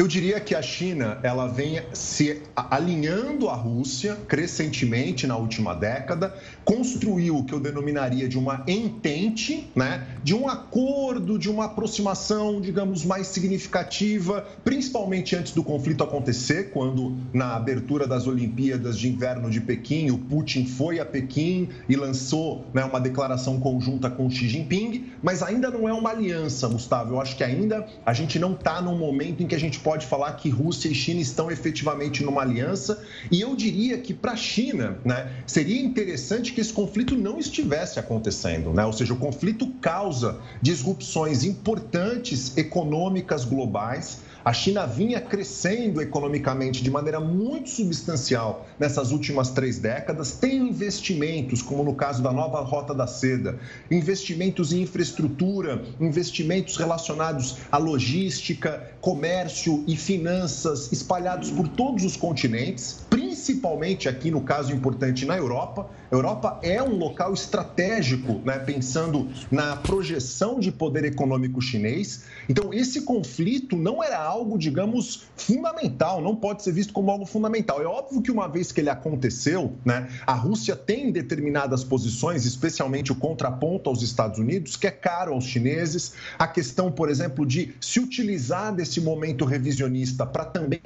[0.00, 6.34] Eu diria que a China ela vem se alinhando à Rússia crescentemente na última década,
[6.64, 12.60] construiu o que eu denominaria de uma entente, né, de um acordo, de uma aproximação,
[12.60, 19.50] digamos, mais significativa, principalmente antes do conflito acontecer, quando na abertura das Olimpíadas de Inverno
[19.50, 24.48] de Pequim, o Putin foi a Pequim e lançou né, uma declaração conjunta com Xi
[24.48, 27.14] Jinping, mas ainda não é uma aliança, Gustavo.
[27.14, 30.06] Eu acho que ainda a gente não está num momento em que a gente pode
[30.06, 33.02] falar que Rússia e China estão efetivamente numa aliança.
[33.30, 37.98] E eu diria que para a China, né, seria interessante que esse conflito não estivesse
[37.98, 38.84] acontecendo, né?
[38.84, 46.90] Ou seja, o conflito causa disrupções importantes econômicas globais a China vinha crescendo economicamente de
[46.90, 52.94] maneira muito substancial nessas últimas três décadas, tem investimentos, como no caso da nova Rota
[52.94, 53.58] da Seda,
[53.90, 63.04] investimentos em infraestrutura, investimentos relacionados à logística, comércio e finanças espalhados por todos os continentes,
[63.10, 65.88] principalmente aqui no caso importante na Europa.
[66.10, 72.24] A Europa é um local estratégico, né, pensando na projeção de poder econômico chinês.
[72.48, 77.82] Então, esse conflito não era algo, digamos, fundamental, não pode ser visto como algo fundamental.
[77.82, 83.10] É óbvio que uma vez que ele aconteceu, né, a Rússia tem determinadas posições, especialmente
[83.10, 86.14] o contraponto aos Estados Unidos, que é caro aos chineses.
[86.38, 90.80] A questão, por exemplo, de se utilizar desse momento revisionista para também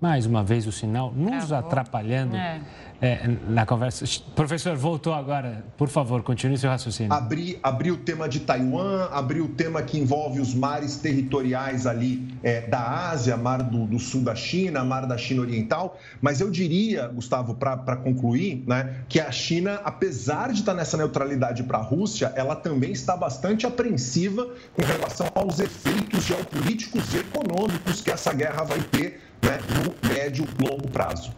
[0.00, 2.36] mais uma vez o sinal nos atrapalhando.
[2.36, 2.60] É
[3.00, 4.04] é, na conversa.
[4.34, 5.64] Professor, voltou agora.
[5.76, 7.12] Por favor, continue seu raciocínio.
[7.12, 12.36] Abrir abri o tema de Taiwan, abrir o tema que envolve os mares territoriais ali
[12.42, 15.98] é, da Ásia, mar do, do, sul da China, mar da China Oriental.
[16.20, 21.62] Mas eu diria, Gustavo, para concluir, né, que a China, apesar de estar nessa neutralidade
[21.62, 28.00] para a Rússia, ela também está bastante apreensiva com relação aos efeitos geopolíticos e econômicos
[28.00, 31.32] que essa guerra vai ter né, no médio longo prazo.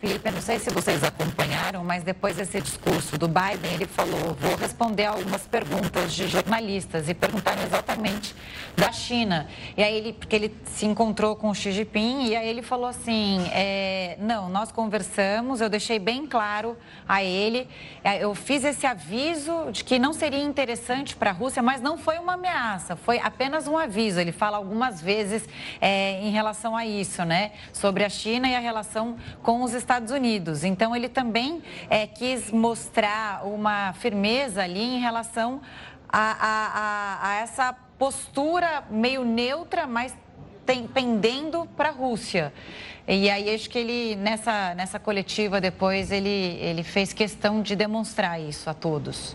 [0.00, 4.54] Felipe, não sei se vocês acompanharam, mas depois desse discurso do Biden, ele falou: vou
[4.54, 8.32] responder algumas perguntas de jornalistas e perguntaram exatamente
[8.76, 9.48] da China.
[9.76, 12.86] E aí ele, porque ele se encontrou com o Xi Jinping, e aí ele falou
[12.86, 16.76] assim: é, não, nós conversamos, eu deixei bem claro
[17.08, 17.66] a ele,
[18.04, 21.98] é, eu fiz esse aviso de que não seria interessante para a Rússia, mas não
[21.98, 24.20] foi uma ameaça, foi apenas um aviso.
[24.20, 25.48] Ele fala algumas vezes
[25.80, 27.50] é, em relação a isso, né?
[27.72, 30.64] Sobre a China e a relação com os Estados Estados Unidos.
[30.64, 35.62] Então, ele também é, quis mostrar uma firmeza ali em relação
[36.06, 40.14] a, a, a, a essa postura meio neutra, mas
[40.66, 42.52] tem, pendendo para a Rússia.
[43.06, 48.38] E aí acho que ele, nessa, nessa coletiva depois, ele, ele fez questão de demonstrar
[48.38, 49.34] isso a todos.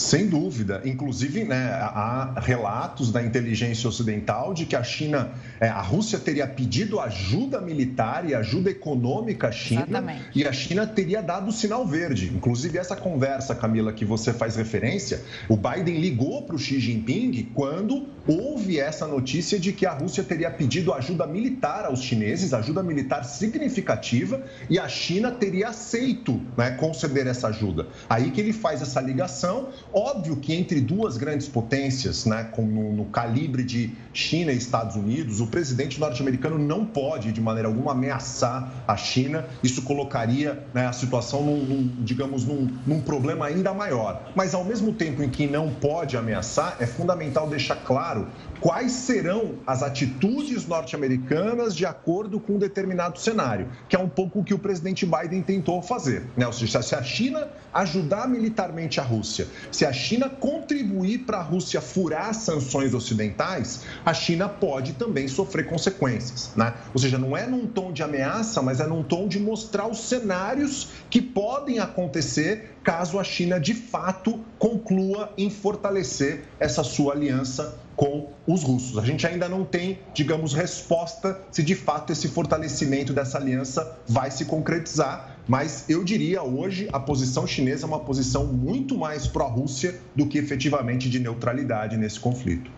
[0.00, 0.80] Sem dúvida.
[0.84, 6.46] Inclusive, né, há relatos da inteligência ocidental de que a China, é, a Rússia teria
[6.46, 10.24] pedido ajuda militar e ajuda econômica à China Exatamente.
[10.34, 12.32] e a China teria dado o sinal verde.
[12.34, 17.50] Inclusive, essa conversa, Camila, que você faz referência, o Biden ligou para o Xi Jinping
[17.54, 22.82] quando houve essa notícia de que a Rússia teria pedido ajuda militar aos chineses, ajuda
[22.82, 27.88] militar significativa, e a China teria aceito né, conceder essa ajuda.
[28.08, 32.92] Aí que ele faz essa ligação Óbvio que entre duas grandes potências, né, com, no,
[32.92, 37.92] no calibre de China e Estados Unidos, o presidente norte-americano não pode, de maneira alguma,
[37.92, 39.44] ameaçar a China.
[39.62, 44.30] Isso colocaria né, a situação, num, num, digamos, num, num problema ainda maior.
[44.34, 48.28] Mas, ao mesmo tempo em que não pode ameaçar, é fundamental deixar claro
[48.60, 54.40] quais serão as atitudes norte-americanas de acordo com um determinado cenário, que é um pouco
[54.40, 56.24] o que o presidente Biden tentou fazer.
[56.36, 56.46] Né?
[56.46, 61.42] Ou seja, se a China ajudar militarmente a Rússia, se a China contribuir para a
[61.42, 66.50] Rússia furar sanções ocidentais, a China pode também sofrer consequências.
[66.56, 66.72] Né?
[66.92, 70.00] Ou seja, não é num tom de ameaça, mas é num tom de mostrar os
[70.00, 77.78] cenários que podem acontecer caso a China de fato conclua em fortalecer essa sua aliança
[77.94, 78.96] com os russos.
[78.96, 84.30] A gente ainda não tem, digamos, resposta se de fato esse fortalecimento dessa aliança vai
[84.30, 90.00] se concretizar, mas eu diria hoje a posição chinesa é uma posição muito mais pró-Rússia
[90.16, 92.70] do que efetivamente de neutralidade nesse conflito.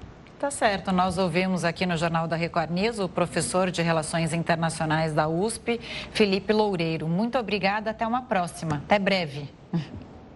[0.43, 0.91] Tá certo.
[0.91, 5.81] Nós ouvimos aqui no Jornal da Record News o professor de Relações Internacionais da USP,
[6.11, 7.07] Felipe Loureiro.
[7.07, 7.93] Muito obrigada.
[7.93, 8.83] Até uma próxima.
[8.85, 9.49] Até breve.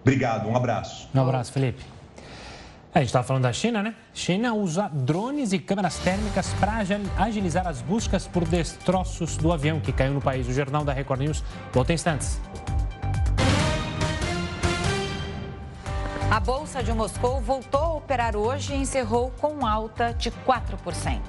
[0.03, 0.49] Obrigado.
[0.49, 1.09] Um abraço.
[1.13, 1.85] Um abraço, Felipe.
[2.95, 3.97] A gente estava falando da China, né?
[4.15, 6.85] China usa drones e câmeras térmicas para
[7.19, 10.47] agilizar as buscas por destroços do avião que caiu no país.
[10.47, 11.43] O Jornal da Record News
[11.73, 12.41] volta em instantes.
[16.29, 21.21] A Bolsa de Moscou voltou a operar hoje e encerrou com alta de 4%.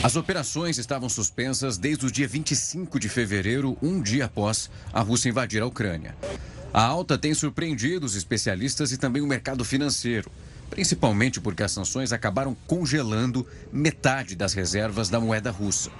[0.00, 5.28] As operações estavam suspensas desde o dia 25 de fevereiro, um dia após a Rússia
[5.28, 6.14] invadir a Ucrânia.
[6.72, 10.30] A alta tem surpreendido os especialistas e também o mercado financeiro,
[10.70, 15.90] principalmente porque as sanções acabaram congelando metade das reservas da moeda russa.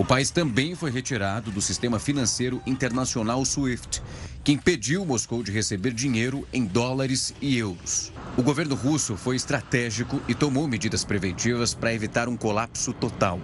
[0.00, 4.02] O país também foi retirado do sistema financeiro internacional SWIFT,
[4.42, 8.10] que impediu Moscou de receber dinheiro em dólares e euros.
[8.34, 13.38] O governo russo foi estratégico e tomou medidas preventivas para evitar um colapso total.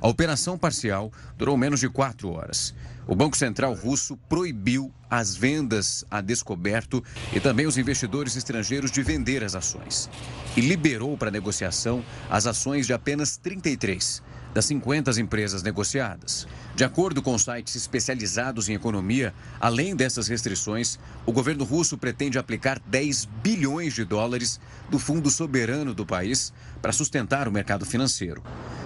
[0.00, 2.74] A operação parcial durou menos de quatro horas.
[3.06, 7.00] O Banco Central russo proibiu as vendas a descoberto
[7.32, 10.10] e também os investidores estrangeiros de vender as ações.
[10.56, 14.20] E liberou para negociação as ações de apenas 33
[14.54, 16.46] das 50 empresas negociadas.
[16.74, 22.80] De acordo com sites especializados em economia, além dessas restrições, o governo russo pretende aplicar
[22.86, 28.42] 10 bilhões de dólares do fundo soberano do país para sustentar o mercado financeiro.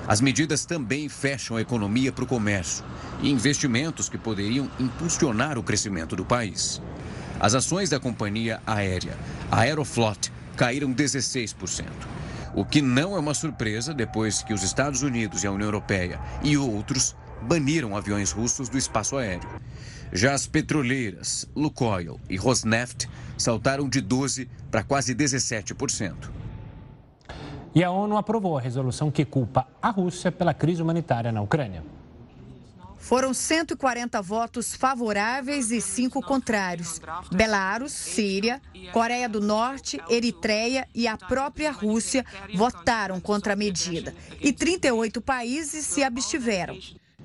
[0.06, 2.84] As medidas também fecham a economia para o comércio
[3.20, 6.80] e investimentos que poderiam impulsionar o crescimento do país.
[7.38, 9.16] As ações da companhia aérea
[9.50, 11.84] Aeroflot caíram 16%.
[12.56, 16.18] O que não é uma surpresa depois que os Estados Unidos e a União Europeia
[16.42, 19.46] e outros baniram aviões russos do espaço aéreo.
[20.10, 26.30] Já as petroleiras Lukoil e Rosneft saltaram de 12% para quase 17%.
[27.74, 31.84] E a ONU aprovou a resolução que culpa a Rússia pela crise humanitária na Ucrânia.
[33.06, 37.00] Foram 140 votos favoráveis e cinco contrários.
[37.32, 38.60] Belarus, Síria,
[38.92, 44.12] Coreia do Norte, Eritreia e a própria Rússia votaram contra a medida.
[44.40, 46.76] E 38 países se abstiveram.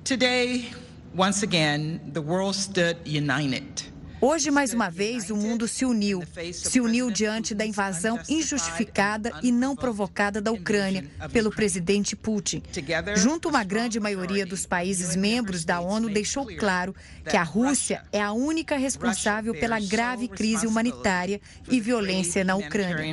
[0.04, 0.70] Today,
[1.18, 3.91] once again, the world stood united.
[4.24, 6.22] Hoje, mais uma vez, o mundo se uniu.
[6.52, 12.62] Se uniu diante da invasão injustificada e não provocada da Ucrânia pelo presidente Putin.
[13.16, 16.94] Junto, uma grande maioria dos países membros da ONU deixou claro
[17.28, 23.04] que a Rússia é a única responsável pela grave crise humanitária e violência na Ucrânia.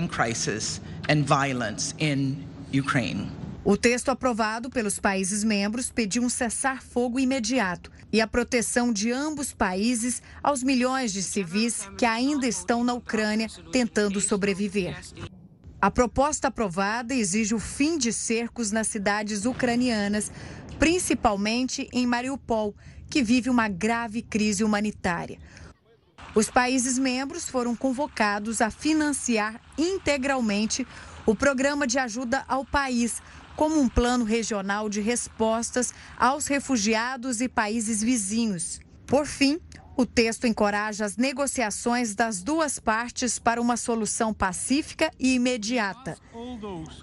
[3.70, 9.54] O texto aprovado pelos países membros pediu um cessar-fogo imediato e a proteção de ambos
[9.54, 15.00] países aos milhões de civis que ainda estão na Ucrânia tentando sobreviver.
[15.80, 20.32] A proposta aprovada exige o fim de cercos nas cidades ucranianas,
[20.80, 22.74] principalmente em Mariupol,
[23.08, 25.38] que vive uma grave crise humanitária.
[26.34, 30.88] Os países membros foram convocados a financiar integralmente
[31.24, 33.22] o programa de ajuda ao país
[33.60, 38.80] como um plano regional de respostas aos refugiados e países vizinhos.
[39.06, 39.60] Por fim,
[40.00, 46.18] O texto encoraja as negociações das duas partes para uma solução pacífica e imediata,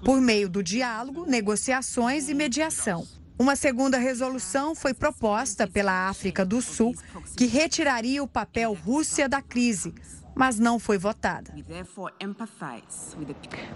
[0.03, 3.07] por meio do diálogo, negociações e mediação.
[3.39, 6.97] Uma segunda resolução foi proposta pela África do Sul,
[7.37, 9.93] que retiraria o papel Rússia da crise,
[10.37, 11.51] mas não foi votada.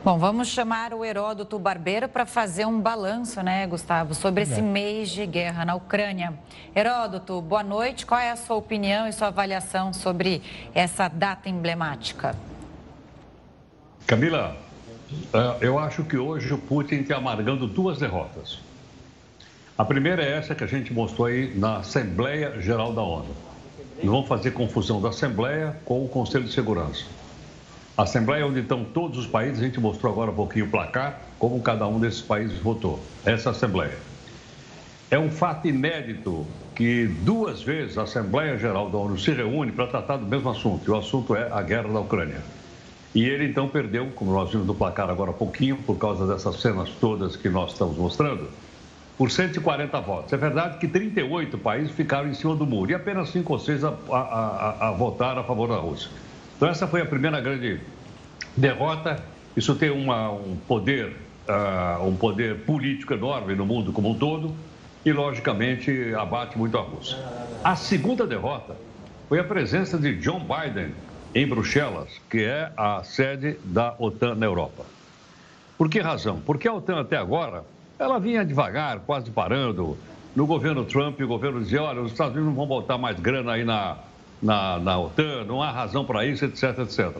[0.04, 5.08] Bom, vamos chamar o Heródoto Barbeiro para fazer um balanço, né, Gustavo, sobre esse mês
[5.08, 6.34] de guerra na Ucrânia.
[6.76, 8.04] Heródoto, boa noite.
[8.04, 10.42] Qual é a sua opinião e sua avaliação sobre
[10.74, 12.36] essa data emblemática?
[14.06, 14.54] Camila,
[15.32, 18.58] é, eu acho que hoje o Putin está amargando duas derrotas.
[19.78, 23.49] A primeira é essa que a gente mostrou aí na Assembleia Geral da ONU
[24.02, 27.04] não vamos fazer confusão da Assembleia com o Conselho de Segurança.
[27.96, 31.20] A Assembleia, onde estão todos os países, a gente mostrou agora um pouquinho o placar,
[31.38, 32.98] como cada um desses países votou.
[33.24, 33.96] Essa Assembleia.
[35.10, 39.86] É um fato inédito que duas vezes a Assembleia Geral da ONU se reúne para
[39.86, 42.40] tratar do mesmo assunto, e o assunto é a guerra da Ucrânia.
[43.14, 46.60] E ele então perdeu, como nós vimos no placar agora há pouquinho, por causa dessas
[46.60, 48.48] cenas todas que nós estamos mostrando,
[49.20, 50.32] por 140 votos.
[50.32, 53.84] É verdade que 38 países ficaram em cima do muro e apenas 5 ou 6
[53.84, 56.10] a, a, a, a votar a favor da Rússia.
[56.56, 57.80] Então, essa foi a primeira grande
[58.56, 59.22] derrota.
[59.54, 61.14] Isso tem uma, um poder,
[61.46, 64.56] uh, um poder político enorme no mundo como um todo
[65.04, 67.18] e, logicamente, abate muito a Rússia.
[67.62, 68.74] A segunda derrota
[69.28, 70.94] foi a presença de John Biden
[71.34, 74.86] em Bruxelas, que é a sede da OTAN na Europa.
[75.76, 76.40] Por que razão?
[76.40, 77.64] Porque a OTAN até agora
[78.00, 79.96] ela vinha devagar, quase parando.
[80.34, 83.52] No governo Trump, o governo dizia: olha, os Estados Unidos não vão botar mais grana
[83.52, 83.98] aí na,
[84.42, 87.12] na, na OTAN, não há razão para isso, etc, etc.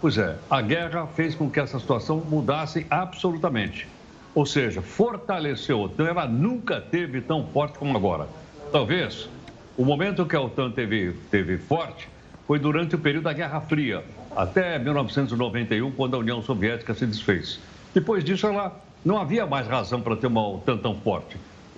[0.00, 3.88] Pois é, a guerra fez com que essa situação mudasse absolutamente.
[4.34, 8.26] Ou seja, fortaleceu a OTAN, ela nunca teve tão forte como agora.
[8.70, 9.28] Talvez
[9.76, 12.08] o momento que a OTAN teve, teve forte
[12.46, 14.04] foi durante o período da Guerra Fria,
[14.34, 17.58] até 1991, quando a União Soviética se desfez.
[17.94, 18.74] Depois disso, ela
[19.04, 21.36] não havia mais razão para ter uma OTAN tão forte.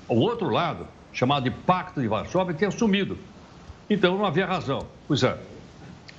[0.09, 3.17] O outro lado, chamado de Pacto de Varsóvia, tinha sumido.
[3.89, 4.87] Então não havia razão.
[5.09, 5.37] Pois é.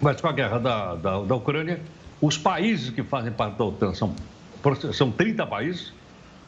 [0.02, 1.80] Mas com a guerra da, da, da Ucrânia,
[2.20, 4.16] os países que fazem parte da OTAN são,
[4.94, 5.94] são 30 países,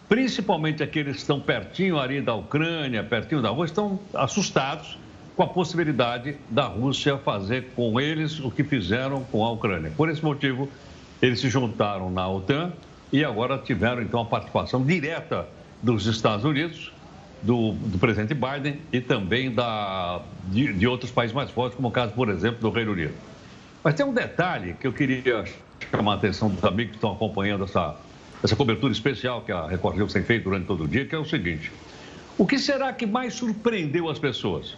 [0.10, 4.98] principalmente aqueles que estão pertinho ali da Ucrânia, pertinho da Rússia, estão assustados
[5.36, 9.92] com a possibilidade da Rússia fazer com eles o que fizeram com a Ucrânia.
[9.96, 10.68] Por esse motivo,
[11.22, 12.72] eles se juntaram na OTAN
[13.12, 15.48] e agora tiveram então a participação direta
[15.82, 16.92] dos Estados Unidos,
[17.42, 21.92] do, do presidente Biden e também da, de, de, outros países mais fortes, como o
[21.92, 23.14] caso, por exemplo, do Reino Unido.
[23.84, 25.46] Mas tem um detalhe que eu queria
[25.92, 27.96] chamar a atenção dos amigos que estão acompanhando essa,
[28.44, 31.18] essa cobertura especial que a Record News tem feito durante todo o dia, que é
[31.18, 31.72] o seguinte:
[32.38, 34.76] o que será que mais surpreendeu as pessoas?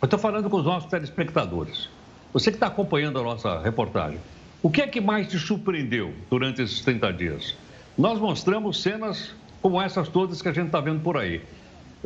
[0.00, 1.88] Eu estou falando com os nossos telespectadores.
[2.32, 4.18] Você que está acompanhando a nossa reportagem,
[4.62, 7.56] o que é que mais te surpreendeu durante esses 30 dias?
[7.98, 11.42] Nós mostramos cenas como essas todas que a gente está vendo por aí.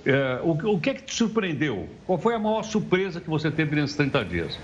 [0.04, 1.88] É, o, o, que é que te surpreendeu?
[2.06, 4.58] Qual foi a maior surpresa que você teve nesses 30 dias?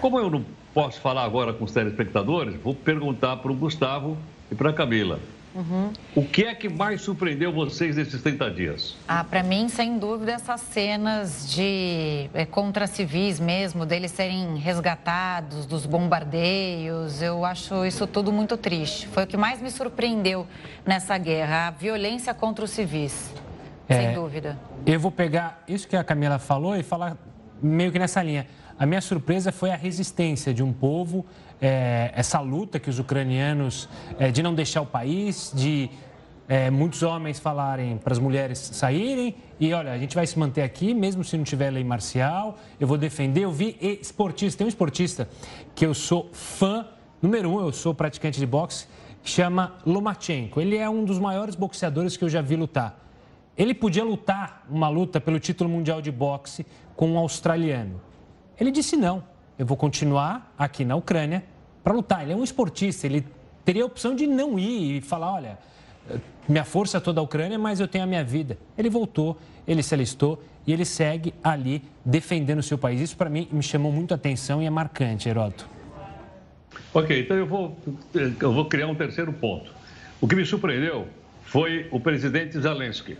[0.00, 4.16] Como eu não posso falar agora com os telespectadores, vou perguntar para o Gustavo
[4.50, 5.18] e para a Camila.
[5.54, 5.92] Uhum.
[6.14, 8.96] O que é que mais surpreendeu vocês nesses 30 dias?
[9.06, 15.66] Ah, para mim, sem dúvida, essas cenas de é, contra civis mesmo, deles serem resgatados,
[15.66, 17.20] dos bombardeios.
[17.20, 19.06] Eu acho isso tudo muito triste.
[19.08, 20.46] Foi o que mais me surpreendeu
[20.86, 23.32] nessa guerra, a violência contra os civis.
[23.88, 24.58] É, sem dúvida.
[24.86, 27.16] Eu vou pegar isso que a Camila falou e falar
[27.62, 28.46] meio que nessa linha.
[28.78, 31.24] A minha surpresa foi a resistência de um povo
[31.62, 33.88] é, essa luta que os ucranianos
[34.18, 35.88] é, de não deixar o país, de
[36.48, 40.62] é, muitos homens falarem para as mulheres saírem e olha, a gente vai se manter
[40.62, 43.44] aqui, mesmo se não tiver lei marcial, eu vou defender.
[43.44, 45.28] Eu vi esportista, tem um esportista
[45.72, 46.84] que eu sou fã,
[47.22, 48.88] número um, eu sou praticante de boxe,
[49.22, 50.60] chama Lomachenko.
[50.60, 52.98] Ele é um dos maiores boxeadores que eu já vi lutar.
[53.56, 58.00] Ele podia lutar uma luta pelo título mundial de boxe com um australiano.
[58.58, 59.22] Ele disse não,
[59.56, 61.44] eu vou continuar aqui na Ucrânia
[61.82, 62.22] para lutar.
[62.22, 63.24] Ele é um esportista, ele
[63.64, 65.58] teria a opção de não ir e falar: olha,
[66.48, 68.58] minha força é toda a Ucrânia, mas eu tenho a minha vida.
[68.76, 73.00] Ele voltou, ele se alistou e ele segue ali defendendo o seu país.
[73.00, 75.68] Isso para mim me chamou muito a atenção e é marcante, Heródoto.
[76.94, 77.76] Ok, então eu vou,
[78.14, 79.70] eu vou criar um terceiro ponto.
[80.20, 81.06] O que me surpreendeu
[81.42, 83.16] foi o presidente Zelensky.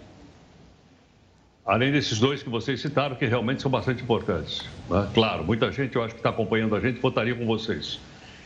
[1.65, 4.63] Além desses dois que vocês citaram, que realmente são bastante importantes.
[4.91, 5.09] Né?
[5.15, 8.01] Claro, muita gente, eu acho que está acompanhando a gente, votaria com vocês.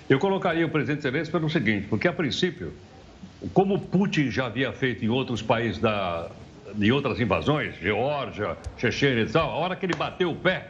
[0.09, 2.72] Eu colocaria o presidente Zelensky pelo seguinte, porque a princípio,
[3.52, 6.28] como Putin já havia feito em outros países da,
[6.74, 10.68] de outras invasões, Geórgia, Chechênia e tal, a hora que ele bateu o pé,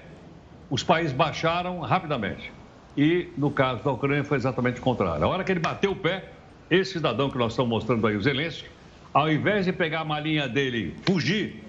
[0.71, 2.51] os países baixaram rapidamente.
[2.97, 5.25] E no caso da Ucrânia foi exatamente o contrário.
[5.25, 6.25] A hora que ele bateu o pé,
[6.71, 8.69] esse cidadão que nós estamos mostrando aí, o Zelensky,
[9.13, 11.63] ao invés de pegar a malinha dele fugir,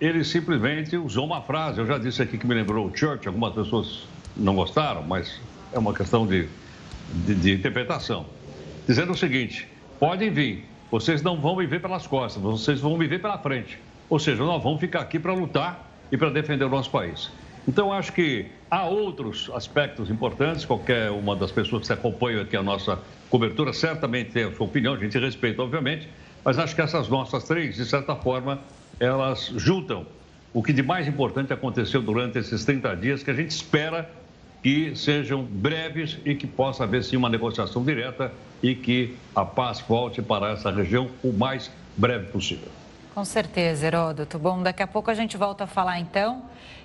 [0.00, 1.80] ele simplesmente usou uma frase.
[1.80, 5.38] Eu já disse aqui que me lembrou o Church, algumas pessoas não gostaram, mas
[5.72, 6.48] é uma questão de,
[7.12, 8.26] de, de interpretação.
[8.86, 13.06] Dizendo o seguinte: podem vir, vocês não vão me ver pelas costas, vocês vão me
[13.06, 13.78] ver pela frente.
[14.08, 17.30] Ou seja, nós vamos ficar aqui para lutar e para defender o nosso país.
[17.66, 20.64] Então, acho que há outros aspectos importantes.
[20.64, 22.98] Qualquer uma das pessoas que acompanham aqui a nossa
[23.28, 26.08] cobertura certamente tem a sua opinião, a gente respeita, obviamente,
[26.42, 28.58] mas acho que essas nossas três, de certa forma,
[28.98, 30.06] elas juntam
[30.54, 34.10] o que de mais importante aconteceu durante esses 30 dias, que a gente espera
[34.62, 38.32] que sejam breves e que possa haver sim uma negociação direta
[38.62, 42.68] e que a paz volte para essa região o mais breve possível.
[43.14, 44.38] Com certeza, Heródoto.
[44.38, 46.44] Bom, daqui a pouco a gente volta a falar então.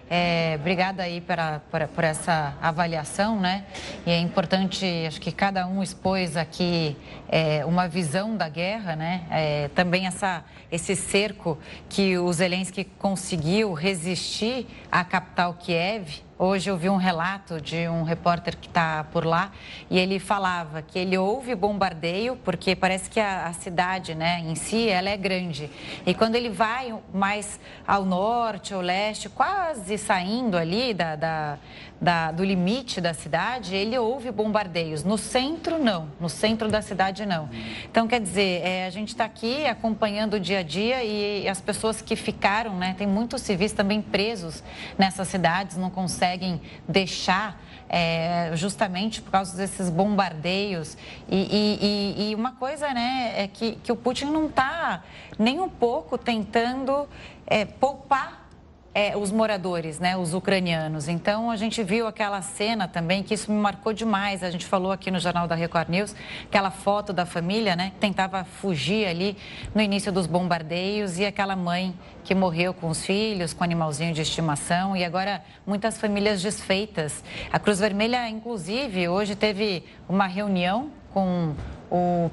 [0.10, 3.66] É, obrigada aí por, por essa avaliação, né?
[4.06, 6.98] E é importante, acho que cada um expôs aqui
[7.30, 9.26] é, uma visão da guerra, né?
[9.30, 11.58] É, também essa, esse cerco
[11.88, 18.02] que o Zelensky conseguiu resistir à capital Kiev, Hoje eu vi um relato de um
[18.02, 19.52] repórter que está por lá
[19.88, 24.56] e ele falava que ele ouve bombardeio porque parece que a, a, cidade, né, em
[24.56, 25.70] si, ela é grande.
[26.04, 31.60] E quando ele vai mais ao norte, ao leste, quase saindo ali da, da,
[32.04, 35.06] da, do limite da cidade, ele ouve bombardeios.
[35.06, 36.10] No centro, não.
[36.20, 37.50] No centro da cidade, não.
[37.90, 41.62] Então, quer dizer, é, a gente está aqui acompanhando o dia a dia e as
[41.62, 42.94] pessoas que ficaram, né?
[42.98, 44.62] Tem muitos civis também presos
[44.98, 47.58] nessas cidades, não conseguem deixar.
[47.96, 50.98] É, justamente por causa desses bombardeios.
[51.30, 55.04] E, e, e, uma coisa né, é que, que o Putin não está
[55.38, 57.08] nem um pouco tentando
[57.46, 58.43] é, poupar
[58.94, 61.08] é, os moradores, né, os ucranianos.
[61.08, 64.44] Então, a gente viu aquela cena também, que isso me marcou demais.
[64.44, 66.16] A gente falou aqui no Jornal da Record News,
[66.46, 69.36] aquela foto da família, né, que tentava fugir ali
[69.74, 74.14] no início dos bombardeios e aquela mãe que morreu com os filhos, com o animalzinho
[74.14, 77.24] de estimação e agora muitas famílias desfeitas.
[77.52, 81.54] A Cruz Vermelha, inclusive, hoje teve uma reunião com
[81.92, 82.32] o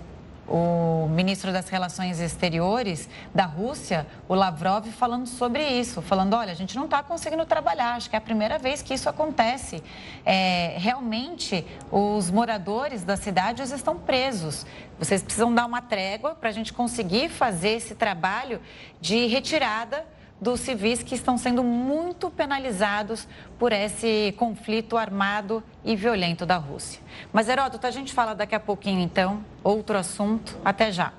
[1.21, 6.75] ministro das Relações Exteriores da Rússia, o Lavrov, falando sobre isso, falando, olha, a gente
[6.77, 9.83] não está conseguindo trabalhar, acho que é a primeira vez que isso acontece.
[10.25, 11.63] É, realmente,
[11.93, 14.65] os moradores das cidades estão presos.
[14.99, 18.59] Vocês precisam dar uma trégua para a gente conseguir fazer esse trabalho
[18.99, 20.07] de retirada
[20.41, 23.29] dos civis que estão sendo muito penalizados
[23.59, 27.01] por esse conflito armado e violento da Rússia.
[27.33, 30.59] Mas, Heródoto, a gente fala daqui a pouquinho, então, outro assunto.
[30.65, 31.13] Até já.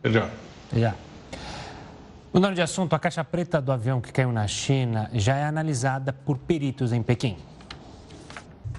[0.00, 0.30] Até já.
[0.74, 0.94] Já.
[2.32, 6.12] Mudando de assunto, a caixa preta do avião que caiu na China já é analisada
[6.12, 7.36] por peritos em Pequim.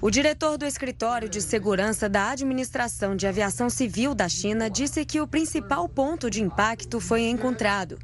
[0.02, 5.20] O diretor do Escritório de Segurança da Administração de Aviação Civil da China disse que
[5.20, 7.96] o principal ponto de impacto foi encontrado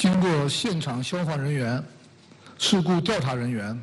[0.00, 1.84] 经过现场消防人员、
[2.56, 3.78] 事故调查人员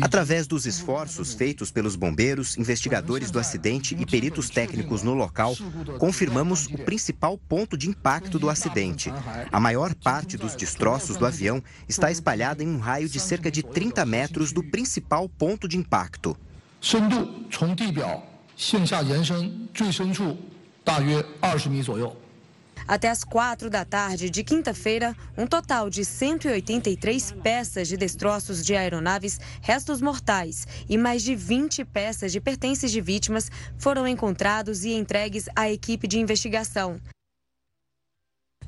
[0.00, 5.56] Através dos esforços feitos pelos bombeiros, investigadores do acidente e peritos técnicos no local,
[5.98, 9.12] confirmamos o principal ponto de impacto do acidente.
[9.50, 13.64] A maior parte dos destroços do avião está espalhada em um raio de cerca de
[13.64, 16.36] 30 metros do principal ponto de impacto.
[16.80, 18.22] 深度从地表
[18.56, 20.36] 向下延伸最深处
[20.84, 22.14] 大约20米左右。
[22.91, 28.75] Até as quatro da tarde de quinta-feira, um total de 183 peças de destroços de
[28.75, 34.91] aeronaves, restos mortais e mais de 20 peças de pertences de vítimas foram encontrados e
[34.91, 36.99] entregues à equipe de investigação.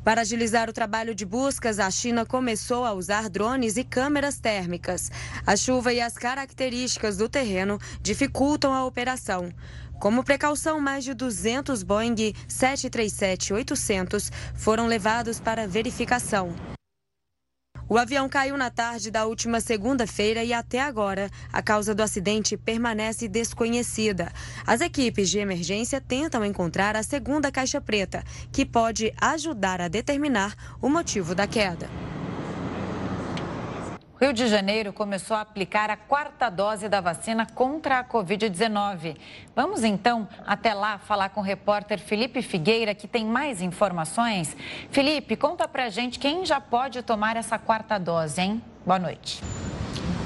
[0.06, 5.12] Para agilizar o trabalho de buscas, a China começou a usar drones e câmeras térmicas.
[5.46, 9.50] A chuva e as características do terreno dificultam a operação.
[10.00, 16.54] Como precaução, mais de 200 Boeing 737-800 foram levados para verificação.
[17.88, 22.58] O avião caiu na tarde da última segunda-feira e até agora a causa do acidente
[22.58, 24.32] permanece desconhecida.
[24.66, 30.56] As equipes de emergência tentam encontrar a segunda caixa preta, que pode ajudar a determinar
[30.82, 31.88] o motivo da queda.
[34.24, 39.18] Rio de Janeiro começou a aplicar a quarta dose da vacina contra a Covid-19.
[39.54, 44.56] Vamos então até lá falar com o repórter Felipe Figueira, que tem mais informações.
[44.90, 48.62] Felipe, conta pra gente quem já pode tomar essa quarta dose, hein?
[48.86, 49.42] Boa noite.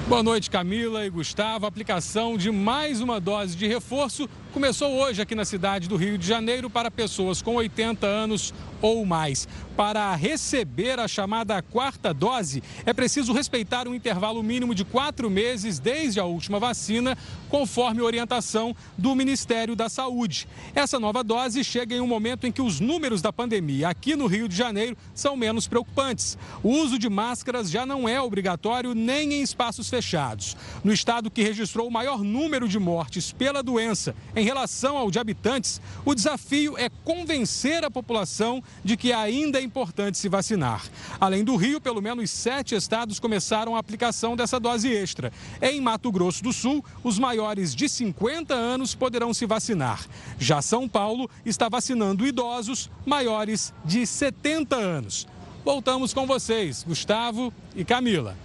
[0.08, 1.66] Boa noite, Camila e Gustavo.
[1.66, 6.18] A aplicação de mais uma dose de reforço começou hoje aqui na cidade do Rio
[6.18, 9.48] de Janeiro para pessoas com 80 anos ou mais.
[9.76, 15.78] Para receber a chamada quarta dose, é preciso respeitar um intervalo mínimo de quatro meses
[15.78, 17.16] desde a última vacina,
[17.48, 20.48] conforme orientação do Ministério da Saúde.
[20.74, 24.26] Essa nova dose chega em um momento em que os números da pandemia aqui no
[24.26, 26.38] Rio de Janeiro são menos preocupantes.
[26.64, 30.58] O uso de máscaras já não é obrigatório nem em espaços fechados.
[30.84, 35.20] No estado que registrou o maior número de mortes pela doença em relação ao de
[35.20, 40.84] habitantes, o desafio é convencer a população de que ainda é importante se vacinar.
[41.20, 45.32] Além do Rio, pelo menos sete estados começaram a aplicação dessa dose extra.
[45.62, 50.06] Em Mato Grosso do Sul, os maiores de 50 anos poderão se vacinar.
[50.40, 55.28] Já São Paulo está vacinando idosos maiores de 70 anos.
[55.64, 58.38] Voltamos com vocês, Gustavo e Camila.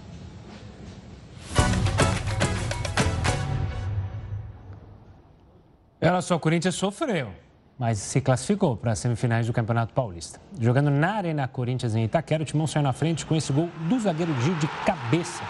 [6.01, 7.42] Ela só, Corinthians sofreu
[7.77, 10.39] mas se classificou para as semifinais do Campeonato Paulista.
[10.59, 13.99] Jogando na Arena Corinthians em Itaquera, o Timão saiu na frente com esse gol do
[13.99, 15.43] zagueiro Gil de cabeça.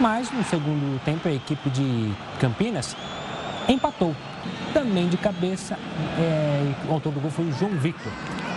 [0.00, 2.96] Mas no segundo tempo a equipe de Campinas
[3.68, 4.14] empatou.
[4.72, 5.78] Também de cabeça,
[6.18, 8.10] é, o autor do gol foi o João Victor.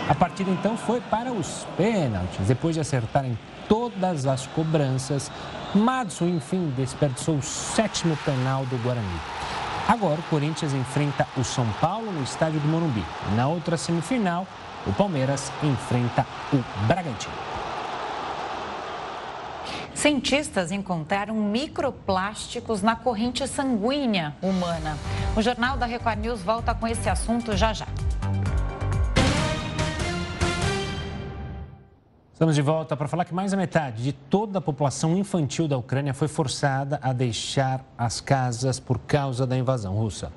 [0.08, 2.48] A partida então foi para os pênaltis.
[2.48, 3.38] Depois de acertarem
[3.68, 5.32] todas as cobranças,
[5.74, 9.33] Madison enfim desperdiçou o sétimo penal do Guarani.
[9.88, 13.04] Agora, o Corinthians enfrenta o São Paulo no estádio do Morumbi.
[13.36, 14.48] Na outra semifinal,
[14.88, 17.34] o Palmeiras enfrenta o Bragantino.
[19.94, 24.98] Cientistas encontraram microplásticos na corrente sanguínea humana.
[25.36, 27.88] O Jornal da Record News volta com esse assunto já já.
[32.44, 35.78] Estamos de volta para falar que mais da metade de toda a população infantil da
[35.78, 40.30] Ucrânia foi forçada a deixar as casas por causa da invasão russa.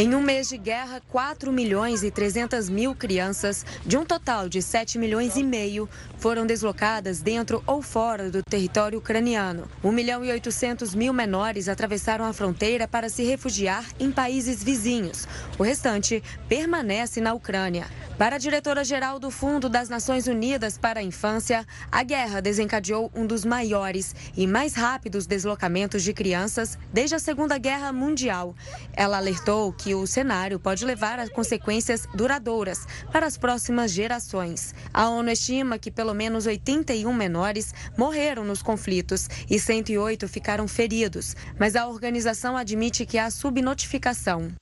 [0.00, 4.62] Em um mês de guerra, 4 milhões e 300 mil crianças, de um total de
[4.62, 5.88] 7 milhões e meio,
[6.18, 9.68] foram deslocadas dentro ou fora do território ucraniano.
[9.82, 15.26] 1 milhão e 800 mil menores atravessaram a fronteira para se refugiar em países vizinhos.
[15.58, 17.88] O restante permanece na Ucrânia.
[18.16, 23.24] Para a diretora-geral do Fundo das Nações Unidas para a Infância, a guerra desencadeou um
[23.24, 28.56] dos maiores e mais rápidos deslocamentos de crianças desde a Segunda Guerra Mundial.
[28.92, 34.74] Ela alertou que o cenário pode levar a consequências duradouras para as próximas gerações.
[34.92, 41.36] A ONU estima que pelo menos 81 menores morreram nos conflitos e 108 ficaram feridos,
[41.58, 44.52] mas a organização admite que há subnotificação.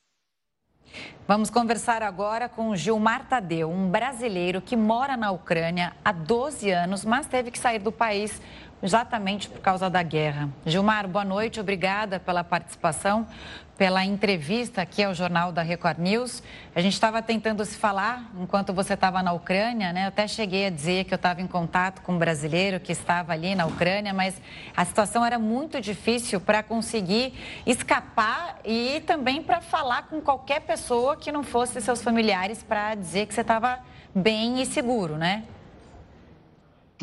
[1.28, 7.04] Vamos conversar agora com Gilmar Tadeu, um brasileiro que mora na Ucrânia há 12 anos,
[7.04, 8.40] mas teve que sair do país
[8.82, 10.48] exatamente por causa da guerra.
[10.64, 13.26] Gilmar, boa noite, obrigada pela participação
[13.76, 16.42] pela entrevista aqui ao Jornal da Record News.
[16.74, 20.04] A gente estava tentando se falar enquanto você estava na Ucrânia, né?
[20.04, 23.32] Eu até cheguei a dizer que eu estava em contato com um brasileiro que estava
[23.32, 24.40] ali na Ucrânia, mas
[24.74, 27.34] a situação era muito difícil para conseguir
[27.66, 33.26] escapar e também para falar com qualquer pessoa que não fosse seus familiares para dizer
[33.26, 33.78] que você estava
[34.14, 35.44] bem e seguro, né?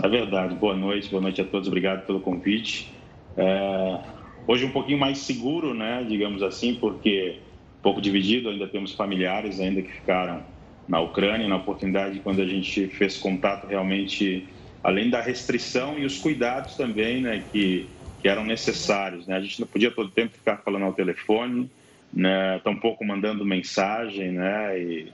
[0.01, 0.55] É verdade.
[0.55, 1.67] Boa noite, boa noite a todos.
[1.67, 2.93] Obrigado pelo convite.
[3.37, 3.99] É
[4.45, 7.39] Hoje um pouquinho mais seguro, né, digamos assim, porque
[7.79, 10.43] um pouco dividido, ainda temos familiares ainda que ficaram
[10.87, 14.49] na Ucrânia, na oportunidade quando a gente fez contato realmente,
[14.83, 17.89] além da restrição e os cuidados também, né, que,
[18.21, 21.71] que eram necessários, né, a gente não podia todo tempo ficar falando ao telefone,
[22.11, 25.07] né, tampouco mandando mensagem, né, e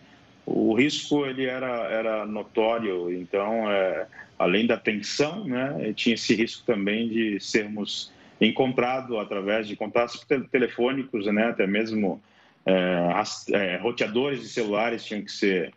[0.43, 4.07] o risco ele era, era notório, então, é,
[4.39, 11.25] além da tensão, né, tinha esse risco também de sermos encontrado através de contatos telefônicos,
[11.25, 12.21] né, até mesmo
[12.65, 13.11] é,
[13.51, 15.73] é, roteadores de celulares tinham que ser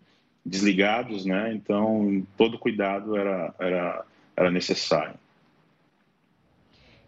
[0.47, 4.05] desligados, né, então todo cuidado era, era,
[4.37, 5.15] era necessário.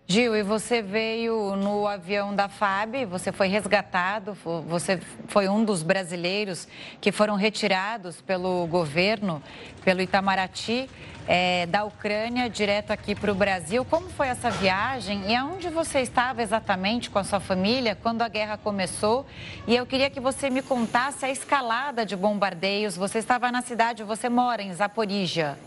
[0.07, 4.37] Gil, e você veio no avião da FAB, você foi resgatado,
[4.69, 6.69] você foi um dos brasileiros
[7.01, 9.43] que foram retirados pelo governo,
[9.83, 10.91] pelo Itamaraty
[11.27, 13.83] é, da Ucrânia direto aqui para o Brasil.
[13.83, 18.29] Como foi essa viagem e aonde você estava exatamente com a sua família quando a
[18.29, 19.25] guerra começou?
[19.67, 22.95] E eu queria que você me contasse a escalada de bombardeios.
[22.95, 25.59] Você estava na cidade, você mora em Zaporizhia,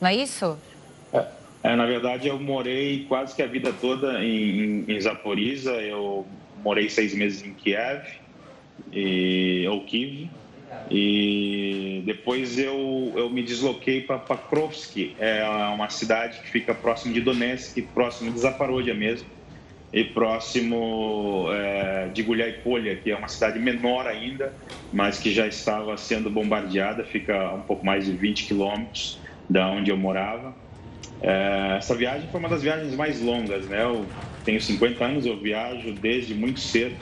[0.00, 0.58] não é isso?
[0.74, 0.75] É,
[1.66, 5.72] é, na verdade, eu morei quase que a vida toda em, em, Zaporizhia.
[5.72, 6.24] Eu
[6.62, 8.04] morei seis meses em Kiev,
[8.92, 10.30] e, ou Kiev,
[10.88, 15.44] e depois eu, eu me desloquei para Pakrovsk, é
[15.74, 19.28] uma cidade que fica próximo de Donetsk, próximo de Zaporozhia mesmo.
[19.92, 24.54] e próximo é, de Gulhaipolha, que é uma cidade menor ainda,
[24.92, 29.18] mas que já estava sendo bombardeada, fica um pouco mais de 20 quilômetros
[29.50, 30.54] da onde eu morava.
[31.20, 33.82] É, essa viagem foi uma das viagens mais longas, né?
[33.82, 34.06] Eu
[34.44, 36.96] tenho 50 anos, eu viajo desde muito cedo,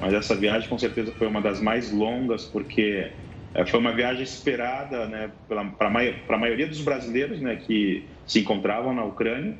[0.00, 3.10] mas essa viagem com certeza foi uma das mais longas, porque
[3.54, 5.86] é, foi uma viagem esperada né, para
[6.28, 9.56] a maioria dos brasileiros né, que se encontravam na Ucrânia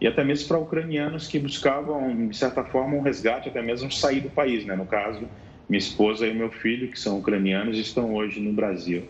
[0.00, 4.20] e até mesmo para ucranianos que buscavam, de certa forma, um resgate, até mesmo sair
[4.20, 4.64] do país.
[4.64, 4.74] Né?
[4.74, 5.28] No caso,
[5.68, 9.06] minha esposa e meu filho, que são ucranianos, estão hoje no Brasil.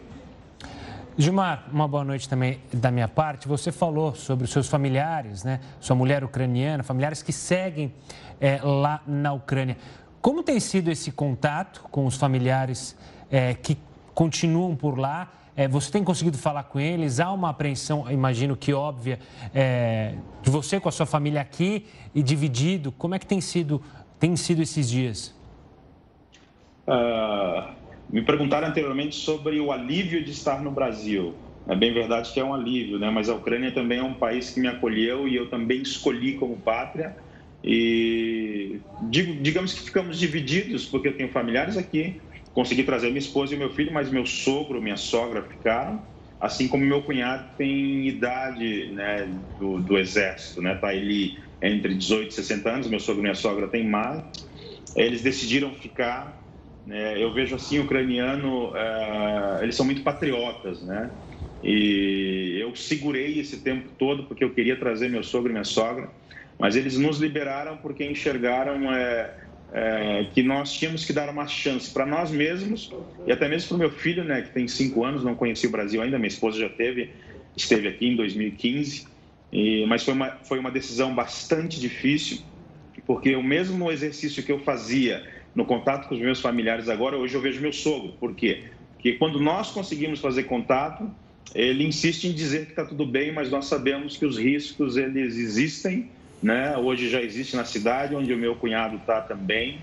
[1.20, 3.46] Gilmar, uma boa noite também da minha parte.
[3.46, 5.60] Você falou sobre os seus familiares, né?
[5.78, 7.92] Sua mulher ucraniana, familiares que seguem
[8.40, 9.76] é, lá na Ucrânia.
[10.22, 12.96] Como tem sido esse contato com os familiares
[13.30, 13.76] é, que
[14.14, 15.30] continuam por lá?
[15.54, 17.20] É, você tem conseguido falar com eles?
[17.20, 19.18] Há uma apreensão, imagino que óbvia,
[20.40, 22.90] de você com a sua família aqui e dividido.
[22.92, 23.82] Como é que tem sido,
[24.18, 25.34] tem sido esses dias?
[26.88, 27.79] Uh,
[28.12, 31.38] me perguntaram anteriormente sobre o alívio de estar no Brasil.
[31.68, 33.10] É bem verdade que é um alívio, né?
[33.10, 36.60] Mas a Ucrânia também é um país que me acolheu e eu também escolhi como
[36.60, 37.16] pátria.
[37.62, 38.80] E
[39.10, 42.20] digamos que ficamos divididos, porque eu tenho familiares aqui,
[42.52, 46.02] consegui trazer minha esposa e meu filho, mas meu sogro, minha sogra ficaram,
[46.40, 49.26] assim como meu cunhado tem idade né,
[49.58, 50.74] do, do exército, né?
[50.76, 54.24] Tá ele entre 18 e 60 anos, meu sogro e minha sogra têm mais.
[54.96, 56.39] Eles decidiram ficar.
[56.90, 57.22] Né?
[57.22, 61.08] Eu vejo assim, o ucraniano, uh, eles são muito patriotas, né?
[61.62, 66.10] E eu segurei esse tempo todo porque eu queria trazer meu sogro e minha sogra,
[66.58, 69.32] mas eles nos liberaram porque enxergaram é,
[69.70, 72.92] é, que nós tínhamos que dar uma chance para nós mesmos
[73.24, 75.72] e até mesmo para o meu filho, né, que tem cinco anos, não conhecia o
[75.72, 77.14] Brasil ainda, minha esposa já teve,
[77.56, 79.06] esteve aqui em 2015,
[79.52, 82.38] e, mas foi uma, foi uma decisão bastante difícil,
[83.06, 85.24] porque o mesmo exercício que eu fazia
[85.54, 88.12] no contato com os meus familiares agora, hoje eu vejo meu sogro.
[88.18, 88.64] Por quê?
[88.94, 91.10] Porque quando nós conseguimos fazer contato,
[91.54, 95.36] ele insiste em dizer que está tudo bem, mas nós sabemos que os riscos eles
[95.36, 96.08] existem
[96.42, 96.76] né?
[96.76, 99.78] Hoje já existe na cidade onde o meu cunhado está também.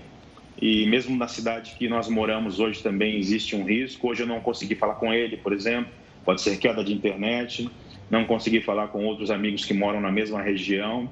[0.60, 4.08] E mesmo na cidade que nós moramos hoje também existe um risco.
[4.08, 5.92] Hoje eu não consegui falar com ele, por exemplo,
[6.24, 7.68] pode ser queda de internet.
[8.10, 11.08] Não consegui falar com outros amigos que moram na mesma região.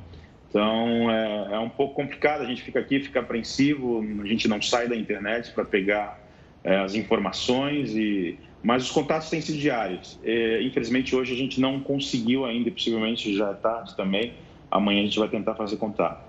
[0.57, 2.41] Então é, é um pouco complicado.
[2.41, 4.03] A gente fica aqui, fica apreensivo.
[4.23, 6.19] A gente não sai da internet para pegar
[6.65, 10.19] é, as informações e mas os contatos têm sido diários.
[10.25, 14.33] É, infelizmente hoje a gente não conseguiu ainda, possivelmente já é tarde também,
[14.71, 16.25] amanhã a gente vai tentar fazer contato.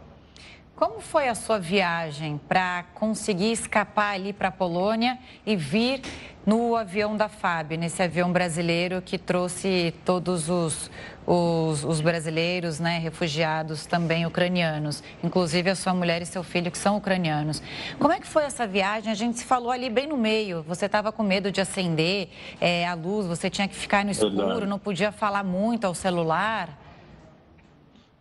[0.78, 6.04] Como foi a sua viagem para conseguir escapar ali para a Polônia e vir
[6.46, 10.92] no avião da FAB, nesse avião brasileiro que trouxe todos os,
[11.26, 16.78] os, os, brasileiros, né, refugiados também ucranianos, inclusive a sua mulher e seu filho que
[16.78, 17.60] são ucranianos.
[17.98, 19.12] Como é que foi essa viagem?
[19.12, 20.62] A gente se falou ali bem no meio.
[20.68, 22.30] Você estava com medo de acender
[22.62, 26.70] é, a luz, você tinha que ficar no escuro, não podia falar muito ao celular.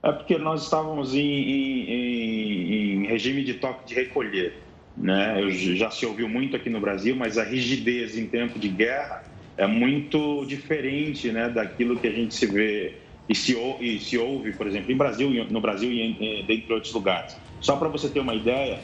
[0.06, 4.54] É porque nós estávamos em, em, em regime de toque de recolher.
[4.96, 5.42] Né?
[5.42, 9.24] Eu, já se ouviu muito aqui no Brasil, mas a rigidez em tempo de guerra
[9.56, 12.94] é muito diferente né, daquilo que a gente se vê
[13.28, 17.36] e se, e se ouve, por exemplo, em Brasil, no Brasil e dentre outros lugares.
[17.60, 18.78] Só para você ter uma ideia,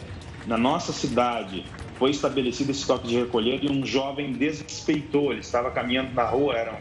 [0.45, 1.65] na nossa cidade
[2.01, 5.31] foi estabelecido esse toque de recolher e um jovem desrespeitou.
[5.31, 6.79] Ele estava caminhando na rua, eram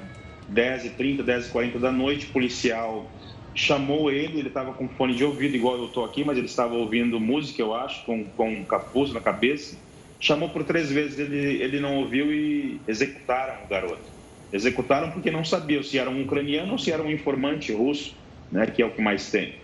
[0.51, 3.07] 10h30, 10h40 da noite, policial
[3.53, 6.73] chamou ele, ele estava com fone de ouvido, igual eu estou aqui, mas ele estava
[6.73, 9.77] ouvindo música, eu acho, com, com um capuz na cabeça.
[10.19, 14.11] Chamou por três vezes, ele, ele não ouviu e executaram o garoto.
[14.53, 18.15] Executaram porque não sabiam se era um ucraniano ou se era um informante russo,
[18.51, 19.55] né, que é o que mais tem.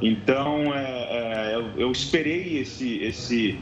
[0.00, 3.58] Então, é, é, eu, eu, esperei esse, esse,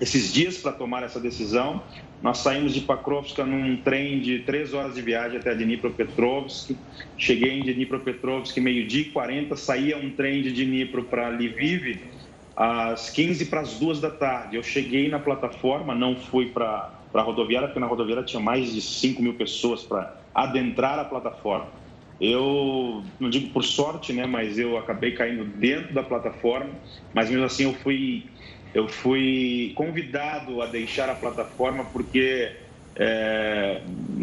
[0.00, 1.82] esses dias para tomar essa decisão
[2.26, 6.76] nós saímos de Pakrovska num trem de três horas de viagem até Dnipropetrovsk.
[7.16, 12.16] Cheguei em Dnipropetrovsk meio-dia e 40, saía um trem de Dnipro para Lviv
[12.56, 14.56] às 15 para as duas da tarde.
[14.56, 18.82] Eu cheguei na plataforma, não fui para a rodoviária, porque na rodoviária tinha mais de
[18.82, 21.70] 5 mil pessoas para adentrar a plataforma.
[22.18, 26.74] Eu não digo por sorte, né, mas eu acabei caindo dentro da plataforma,
[27.14, 28.35] mas mesmo assim eu fui
[28.74, 32.52] eu fui convidado a deixar a plataforma porque
[32.98, 33.82] é,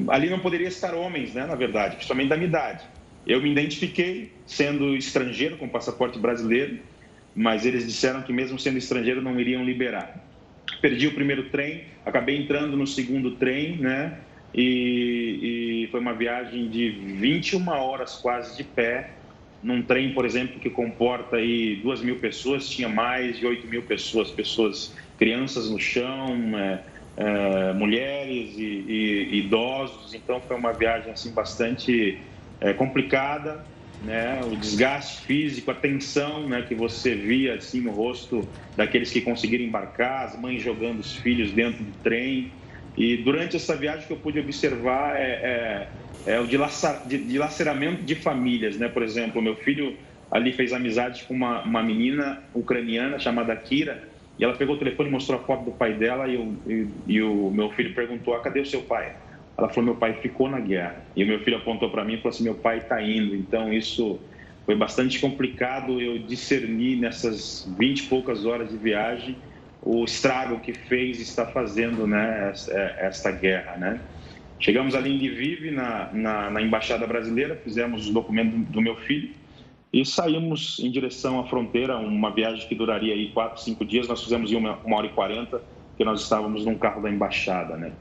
[0.10, 2.84] ali não poderia estar homens, né, na verdade, principalmente da minha idade.
[3.26, 6.80] Eu me identifiquei sendo estrangeiro com passaporte brasileiro,
[7.34, 10.28] mas eles disseram que mesmo sendo estrangeiro não iriam liberar.
[10.82, 14.20] Perdi o primeiro trem, acabei entrando no segundo trem, né?
[14.54, 19.23] E, e foi uma viagem de 21 horas quase de pé
[19.64, 23.82] num trem, por exemplo, que comporta aí duas mil pessoas, tinha mais de 8 mil
[23.82, 26.84] pessoas, pessoas, crianças no chão, é,
[27.16, 30.14] é, mulheres e, e, idosos.
[30.14, 32.20] Então foi uma viagem assim bastante
[32.60, 33.66] é, complicada,
[34.04, 34.42] né?
[34.44, 38.46] O desgaste físico, a tensão, né, que você via assim no rosto
[38.76, 42.52] daqueles que conseguiram embarcar, as mães jogando os filhos dentro do trem.
[42.98, 45.88] E durante essa viagem que eu pude observar é,
[46.26, 48.88] é, é o dilaceramento de famílias, né?
[48.88, 49.98] Por exemplo, meu filho
[50.32, 54.04] ali fez amizade com uma, uma menina ucraniana chamada Kira
[54.38, 56.88] e ela pegou o telefone e mostrou a foto do pai dela e, o, e,
[57.06, 59.16] e o meu filho perguntou, ah, cadê o seu pai?
[59.56, 60.96] Ela falou, meu pai ficou na guerra.
[61.16, 63.36] E o meu filho apontou para mim e falou assim, meu pai está indo.
[63.36, 64.20] Então isso
[64.66, 69.38] foi bastante complicado eu discernir nessas 20 e poucas horas de viagem
[69.86, 72.54] o estrago que fez e está fazendo né,
[72.98, 74.00] esta guerra, né?
[74.64, 79.32] Chegamos ali em Lviv, na, na, na Embaixada Brasileira, fizemos o documento do meu filho
[79.92, 84.08] e saímos em direção à fronteira, uma viagem que duraria aí quatro, cinco dias.
[84.08, 85.62] Nós fizemos em uma, uma hora e quarenta,
[85.98, 87.92] que nós estávamos num carro da embaixada, né?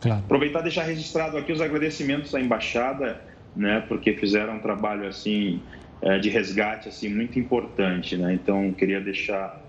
[0.00, 0.22] Claro.
[0.24, 3.20] Aproveitar e deixar registrado aqui os agradecimentos à embaixada,
[3.54, 3.84] né?
[3.86, 5.60] Porque fizeram um trabalho assim
[6.00, 8.32] é, de resgate assim muito importante, né?
[8.32, 9.62] Então queria deixar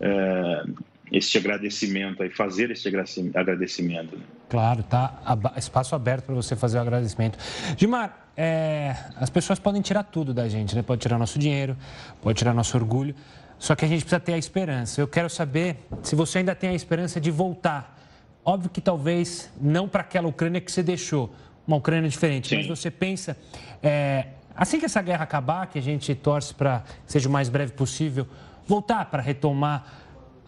[0.00, 0.64] é,
[1.12, 4.16] este agradecimento aí, fazer este agradecimento.
[4.16, 4.22] Né?
[4.48, 5.20] Claro, tá
[5.56, 7.38] espaço aberto para você fazer o agradecimento.
[7.76, 10.82] Gilmar, é, as pessoas podem tirar tudo da gente, né?
[10.82, 11.76] Pode tirar nosso dinheiro,
[12.22, 13.14] pode tirar nosso orgulho,
[13.58, 15.00] só que a gente precisa ter a esperança.
[15.00, 17.98] Eu quero saber se você ainda tem a esperança de voltar.
[18.42, 21.32] Óbvio que talvez não para aquela Ucrânia que você deixou,
[21.66, 22.56] uma Ucrânia diferente, Sim.
[22.56, 23.36] mas você pensa,
[23.82, 27.72] é, assim que essa guerra acabar, que a gente torce para seja o mais breve
[27.72, 28.26] possível,
[28.66, 30.01] voltar para retomar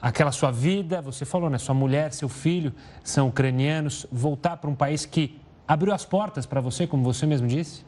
[0.05, 1.57] aquela sua vida, você falou, né?
[1.57, 5.34] Sua mulher, seu filho são ucranianos, voltar para um país que
[5.66, 7.86] abriu as portas para você, como você mesmo disse?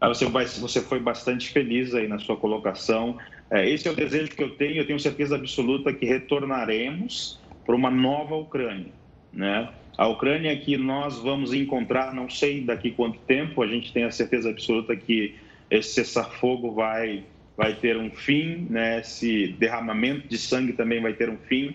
[0.00, 3.16] Ah, você, você foi bastante feliz aí na sua colocação.
[3.48, 4.78] É, esse é o desejo que eu tenho.
[4.78, 8.92] Eu tenho certeza absoluta que retornaremos para uma nova Ucrânia,
[9.32, 9.68] né?
[9.96, 13.62] A Ucrânia que nós vamos encontrar, não sei daqui quanto tempo.
[13.62, 15.36] A gente tem a certeza absoluta que
[15.70, 17.22] esse cessar-fogo vai
[17.60, 19.00] vai ter um fim, né?
[19.00, 21.74] Esse derramamento de sangue também vai ter um fim.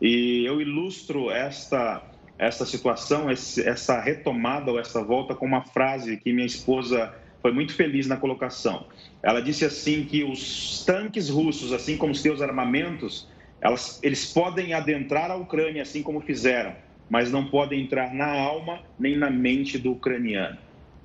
[0.00, 2.00] E eu ilustro esta
[2.38, 7.12] essa situação, essa retomada ou essa volta com uma frase que minha esposa
[7.42, 8.86] foi muito feliz na colocação.
[9.22, 13.28] Ela disse assim que os tanques russos, assim como os seus armamentos,
[13.60, 16.76] elas, eles podem adentrar a Ucrânia assim como fizeram,
[17.10, 20.58] mas não podem entrar na alma nem na mente do ucraniano.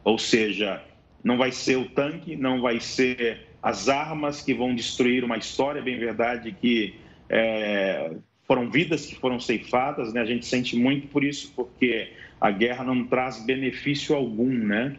[0.04, 0.84] Ou seja,
[1.24, 5.82] não vai ser o tanque, não vai ser as armas que vão destruir uma história,
[5.82, 6.96] bem verdade que
[7.30, 8.12] é,
[8.48, 10.22] foram vidas que foram ceifadas, né?
[10.22, 14.96] A gente sente muito por isso, porque a guerra não traz benefício algum, né?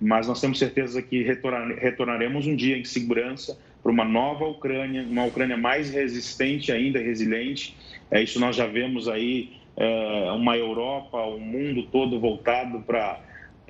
[0.00, 5.24] Mas nós temos certeza que retornaremos um dia em segurança para uma nova Ucrânia, uma
[5.24, 7.76] Ucrânia mais resistente ainda, resiliente.
[8.10, 13.20] É, isso nós já vemos aí é, uma Europa, um mundo todo voltado para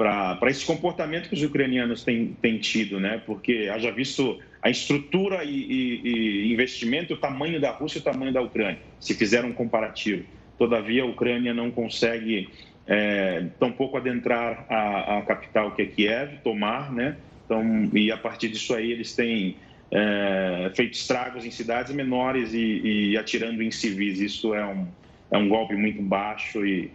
[0.01, 3.21] para esse comportamento que os ucranianos têm, têm tido, né?
[3.27, 8.05] Porque haja visto a estrutura e, e, e, investimento, o tamanho da Rússia e o
[8.05, 10.25] tamanho da Ucrânia, se fizer um comparativo.
[10.57, 12.49] Todavia, a Ucrânia não consegue
[12.87, 17.19] é, tampouco adentrar a, a, capital que é Kiev, tomar, né?
[17.45, 19.57] Então, e a partir disso aí eles têm
[19.91, 24.19] é, feito estragos em cidades menores e, e, atirando em civis.
[24.19, 24.87] Isso é um,
[25.31, 26.91] é um golpe muito baixo e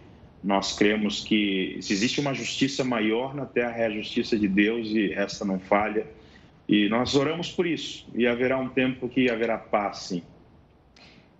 [0.46, 4.86] nós cremos que se existe uma justiça maior na terra é a justiça de Deus
[4.90, 6.06] e essa não falha.
[6.68, 10.22] E nós oramos por isso e haverá um tempo que haverá paz, sim.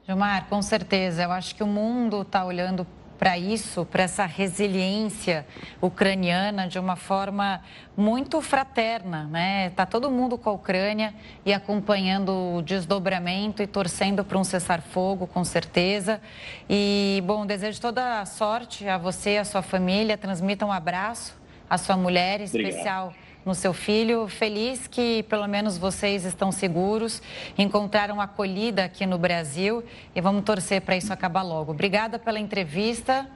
[0.05, 1.23] Gilmar, com certeza.
[1.23, 2.85] Eu acho que o mundo está olhando
[3.19, 5.47] para isso, para essa resiliência
[5.81, 7.61] ucraniana de uma forma
[7.97, 9.71] muito fraterna, né?
[9.71, 11.15] Tá todo mundo com a Ucrânia
[11.45, 16.21] e acompanhando o desdobramento e torcendo para um cessar-fogo, com certeza.
[16.69, 20.17] E bom, desejo toda a sorte a você e a sua família.
[20.17, 21.35] Transmita um abraço
[21.69, 23.07] à sua mulher, em especial.
[23.07, 24.27] Obrigado no seu filho.
[24.27, 27.23] Feliz que pelo menos vocês estão seguros,
[27.57, 29.85] encontraram acolhida aqui no Brasil
[30.15, 31.71] e vamos torcer para isso acabar logo.
[31.71, 33.27] Obrigada pela entrevista.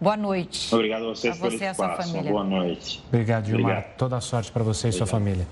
[0.00, 0.74] Boa noite.
[0.74, 2.30] Obrigado a vocês a você e a sua família.
[2.32, 3.02] Boa noite.
[3.08, 3.70] Obrigado, Gilmar.
[3.70, 3.96] Obrigado.
[3.96, 5.08] Toda a sorte para você e Obrigado.
[5.08, 5.46] sua família.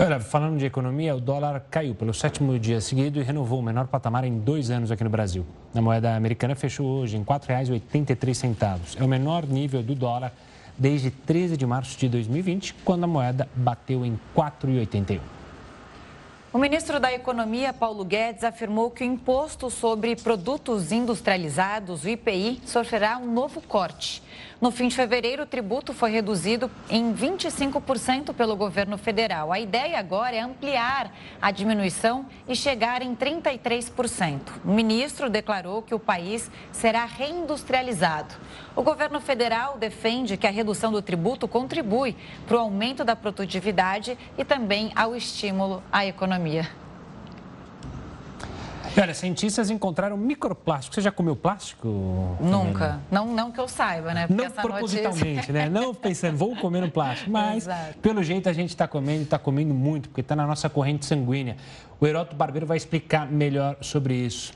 [0.00, 3.88] Olha, falando de economia, o dólar caiu pelo sétimo dia seguido e renovou o menor
[3.88, 5.44] patamar em dois anos aqui no Brasil.
[5.74, 9.00] A moeda americana fechou hoje em R$ 4,83.
[9.00, 10.32] É o menor nível do dólar
[10.78, 15.20] desde 13 de março de 2020, quando a moeda bateu em 4,81.
[16.50, 22.62] O ministro da Economia, Paulo Guedes, afirmou que o imposto sobre produtos industrializados, o IPI,
[22.64, 24.22] sofrerá um novo corte.
[24.60, 29.52] No fim de fevereiro, o tributo foi reduzido em 25% pelo governo federal.
[29.52, 34.40] A ideia agora é ampliar a diminuição e chegar em 33%.
[34.64, 38.34] O ministro declarou que o país será reindustrializado.
[38.74, 44.18] O governo federal defende que a redução do tributo contribui para o aumento da produtividade
[44.36, 46.68] e também ao estímulo à economia.
[49.00, 50.94] Olha, cientistas encontraram microplástico.
[50.94, 51.88] Você já comeu plástico?
[52.40, 53.00] Nunca.
[53.10, 54.26] Não, não que eu saiba, né?
[54.26, 55.52] Porque não propositalmente, notícia...
[55.52, 55.68] né?
[55.68, 57.30] Não pensando, vou comer um plástico.
[57.32, 57.98] Mas, Exato.
[57.98, 61.06] pelo jeito, a gente está comendo e está comendo muito, porque está na nossa corrente
[61.06, 61.56] sanguínea.
[62.00, 64.52] O Heroto Barbeiro vai explicar melhor sobre isso.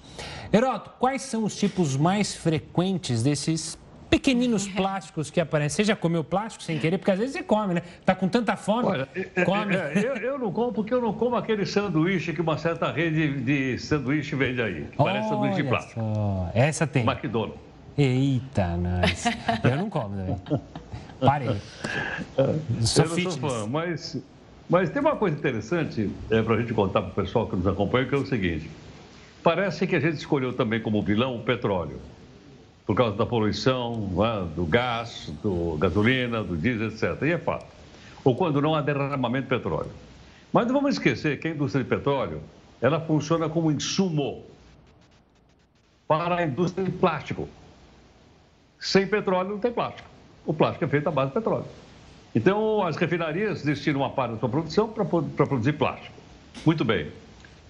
[0.53, 3.79] Heroto, quais são os tipos mais frequentes desses
[4.13, 5.77] pequeninos plásticos que aparecem.
[5.77, 6.99] Você já comeu plástico sem querer?
[6.99, 7.83] Porque às vezes você come, né?
[8.05, 9.75] Tá com tanta fome, Olha, é, é, come.
[9.75, 12.93] É, é, eu, eu, não como porque eu não como aquele sanduíche que uma certa
[12.93, 14.87] rede de sanduíche vende aí.
[14.99, 16.01] Parece Olha sanduíche de plástico.
[16.01, 16.51] Só.
[16.55, 17.09] Essa tem.
[17.09, 17.59] McDonald's.
[17.97, 19.25] Eita, nós.
[19.65, 20.37] Eu não como também.
[21.19, 21.57] Parei.
[22.83, 23.37] Sou eu não fitness.
[23.37, 24.23] Fã, mas,
[24.69, 27.67] mas tem uma coisa interessante é, para a gente contar para o pessoal que nos
[27.67, 28.69] acompanha, que é o seguinte.
[29.43, 31.99] Parece que a gente escolheu também como vilão o petróleo
[32.87, 37.23] por causa da poluição, né, do gás, do gasolina, do diesel, etc.
[37.23, 37.67] E é fato.
[38.25, 39.91] Ou quando não há derramamento de petróleo.
[40.53, 42.41] Mas não vamos esquecer que a indústria de petróleo,
[42.81, 44.45] ela funciona como insumo
[46.07, 47.49] para a indústria de plástico.
[48.79, 50.09] Sem petróleo não tem plástico.
[50.45, 51.67] O plástico é feito à base de petróleo.
[52.35, 56.15] Então, as refinarias destinam uma parte da sua produção para, para produzir plástico.
[56.67, 57.11] Muito bem.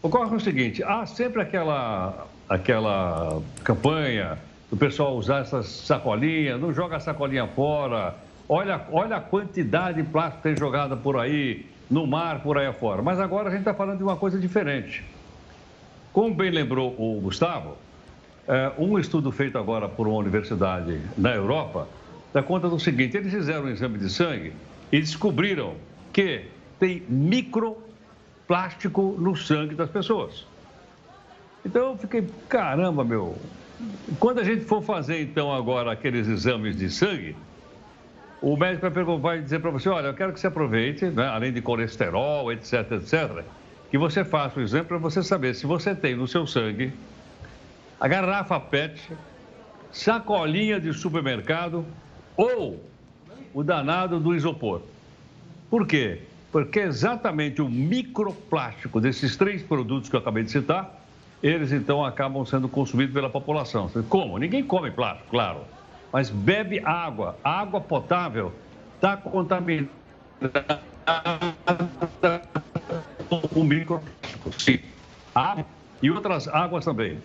[0.03, 4.39] Ocorre o seguinte, há sempre aquela, aquela campanha
[4.73, 8.15] o pessoal usar essas sacolinhas, não joga a sacolinha fora.
[8.49, 12.67] Olha, olha a quantidade de plástico que tem jogada por aí, no mar, por aí
[12.67, 13.03] afora.
[13.03, 15.05] Mas agora a gente está falando de uma coisa diferente.
[16.11, 17.77] Como bem lembrou o Gustavo,
[18.49, 21.87] é, um estudo feito agora por uma universidade na Europa
[22.33, 24.55] dá conta do seguinte: eles fizeram um exame de sangue
[24.91, 25.75] e descobriram
[26.15, 26.47] que
[26.81, 30.47] tem microplástico no sangue das pessoas.
[31.65, 33.37] Então eu fiquei, caramba, meu,
[34.19, 37.37] quando a gente for fazer, então, agora aqueles exames de sangue,
[38.41, 41.63] o médico vai dizer para você, olha, eu quero que você aproveite, né, além de
[41.63, 43.45] colesterol, etc, etc,
[43.91, 46.93] que você faça o exame para você saber se você tem no seu sangue
[48.01, 49.13] a garrafa PET,
[49.93, 51.87] sacolinha de supermercado
[52.37, 52.83] ou
[53.55, 54.83] o danado do isopor.
[55.71, 56.23] Por quê?
[56.51, 61.02] Porque é exatamente o microplástico desses três produtos que eu acabei de citar
[61.43, 63.91] eles então acabam sendo consumidos pela população.
[64.09, 64.39] Como?
[64.39, 65.63] Ninguém come plástico, claro,
[66.13, 67.37] mas bebe água.
[67.43, 68.53] A água potável
[68.95, 69.89] está contaminada
[73.53, 74.79] com microplástico, sim.
[75.35, 75.65] Ah,
[76.03, 77.19] e outras águas também.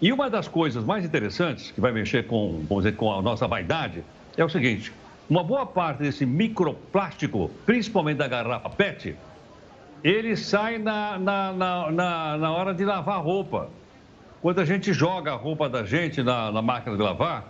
[0.00, 3.46] E uma das coisas mais interessantes que vai mexer com, vamos dizer, com a nossa
[3.48, 4.04] vaidade
[4.36, 4.92] é o seguinte:
[5.28, 9.16] uma boa parte desse microplástico, principalmente da garrafa PET,
[10.02, 13.68] ele sai na, na, na, na, hora de lavar roupa.
[14.40, 17.44] Quando a gente joga a roupa da gente na, na máquina de lavar,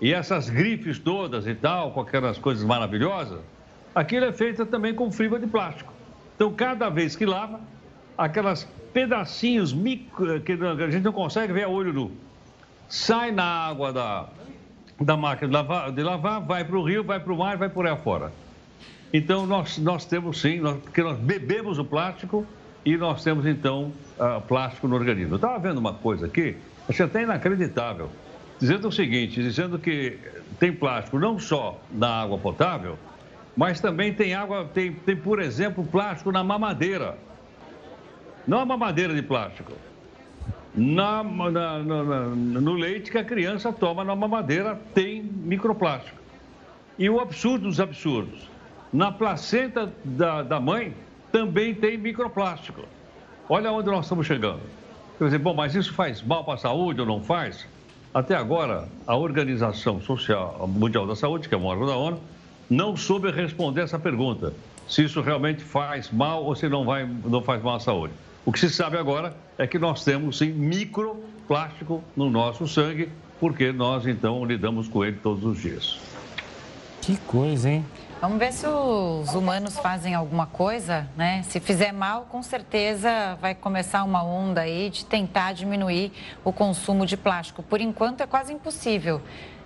[0.00, 3.38] e essas grifes todas e tal, com aquelas coisas maravilhosas,
[3.94, 5.92] aquilo é feito também com fibra de plástico.
[6.34, 7.60] Então, cada vez que lava,
[8.18, 12.10] aquelas pedacinhos micro, que a gente não consegue ver a olho nu,
[12.88, 14.26] sai na água da,
[15.00, 17.68] da máquina de lavar, de lavar vai para o rio, vai para o mar, vai
[17.68, 18.32] por aí afora.
[19.12, 22.46] Então, nós, nós temos sim, nós, porque nós bebemos o plástico
[22.84, 25.34] e nós temos, então, uh, plástico no organismo.
[25.34, 26.56] Eu estava vendo uma coisa aqui,
[26.88, 28.08] achei até inacreditável,
[28.58, 30.18] dizendo o seguinte, dizendo que
[30.58, 32.98] tem plástico não só na água potável,
[33.54, 37.18] mas também tem água, tem, tem por exemplo, plástico na mamadeira.
[38.46, 39.72] Não a mamadeira de plástico.
[40.74, 46.16] Na, na, na, no leite que a criança toma na mamadeira tem microplástico.
[46.98, 48.51] E o absurdo dos absurdos
[48.92, 50.94] na placenta da, da mãe
[51.30, 52.82] também tem microplástico.
[53.48, 54.60] Olha onde nós estamos chegando.
[55.18, 57.66] Quer dizer, bom, mas isso faz mal para a saúde ou não faz?
[58.12, 62.20] Até agora, a Organização Social Mundial da Saúde, que é um órgão da ONU,
[62.68, 64.52] não soube responder essa pergunta.
[64.86, 68.12] Se isso realmente faz mal ou se não, vai, não faz mal à saúde.
[68.44, 73.08] O que se sabe agora é que nós temos, sim, microplástico no nosso sangue,
[73.40, 76.11] porque nós, então, lidamos com ele todos os dias.
[77.02, 77.84] Que coisa, hein?
[78.20, 81.42] Vamos ver se os humanos fazem alguma coisa, né?
[81.42, 86.12] Se fizer mal, com certeza vai começar uma onda aí de tentar diminuir
[86.44, 87.60] o consumo de plástico.
[87.60, 89.20] Por enquanto é quase impossível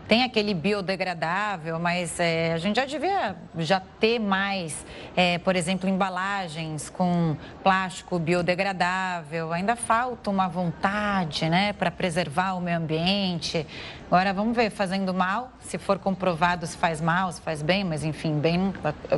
[0.09, 5.89] tem aquele biodegradável, mas é, a gente já devia já ter mais, é, por exemplo,
[5.89, 9.53] embalagens com plástico biodegradável.
[9.53, 13.67] Ainda falta uma vontade, né, para preservar o meio ambiente.
[14.09, 18.05] Agora vamos ver, fazendo mal, se for comprovado se faz mal, se faz bem, mas
[18.05, 18.73] enfim, bem,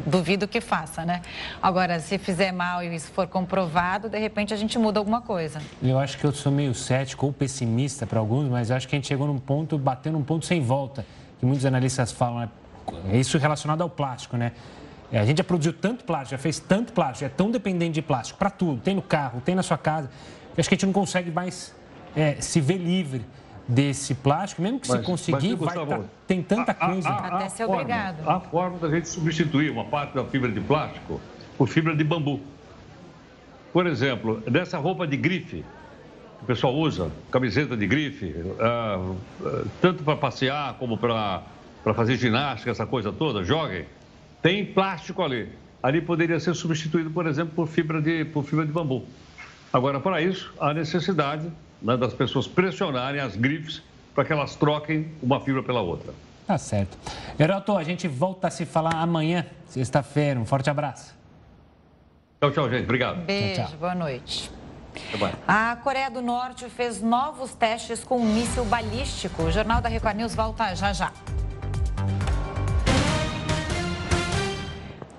[0.06, 1.20] duvido que faça, né?
[1.62, 5.60] Agora, se fizer mal e isso for comprovado, de repente a gente muda alguma coisa.
[5.82, 8.98] Eu acho que eu sou meio cético ou pessimista para alguns, mas acho que a
[8.98, 11.04] gente chegou num ponto, bateu num ponto sem volta,
[11.38, 12.48] que muitos analistas falam, né?
[13.12, 14.52] isso relacionado ao plástico, né?
[15.12, 18.02] É, a gente já produziu tanto plástico, já fez tanto plástico, é tão dependente de
[18.02, 20.08] plástico para tudo, tem no carro, tem na sua casa,
[20.56, 21.74] acho que a gente não consegue mais
[22.16, 23.24] é, se ver livre
[23.68, 27.06] desse plástico, mesmo que mas, se conseguir, mas, vai tá, tem tanta coisa.
[27.06, 28.28] A, a, a, Até ser forma, obrigado.
[28.28, 31.20] A forma da gente substituir uma parte da fibra de plástico
[31.58, 32.40] por fibra de bambu.
[33.70, 35.64] Por exemplo, dessa roupa de grife,
[36.38, 39.10] que o pessoal usa, camiseta de grife, uh,
[39.44, 41.42] uh, tanto para passear como para
[41.94, 43.84] fazer ginástica, essa coisa toda, joguem,
[44.40, 45.48] tem plástico ali.
[45.82, 49.04] Ali poderia ser substituído, por exemplo, por fibra de, por fibra de bambu.
[49.70, 53.82] Agora, para isso, há necessidade né, das pessoas pressionarem as grifes
[54.14, 56.12] para que elas troquem uma fibra pela outra.
[56.46, 56.96] Tá certo.
[57.38, 60.40] Heroto, a gente volta a se falar amanhã, sexta-feira.
[60.40, 61.14] Um forte abraço.
[62.40, 62.84] Tchau, tchau, gente.
[62.84, 63.24] Obrigado.
[63.24, 63.78] Beijo, tchau, tchau.
[63.78, 64.50] boa noite.
[65.46, 69.44] A Coreia do Norte fez novos testes com um míssil balístico.
[69.44, 71.12] O Jornal da Record News volta já já.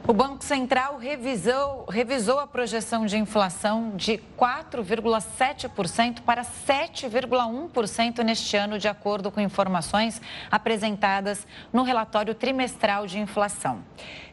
[0.09, 8.79] O Banco Central revisou, revisou a projeção de inflação de 4,7% para 7,1% neste ano,
[8.79, 10.19] de acordo com informações
[10.49, 13.83] apresentadas no relatório trimestral de inflação.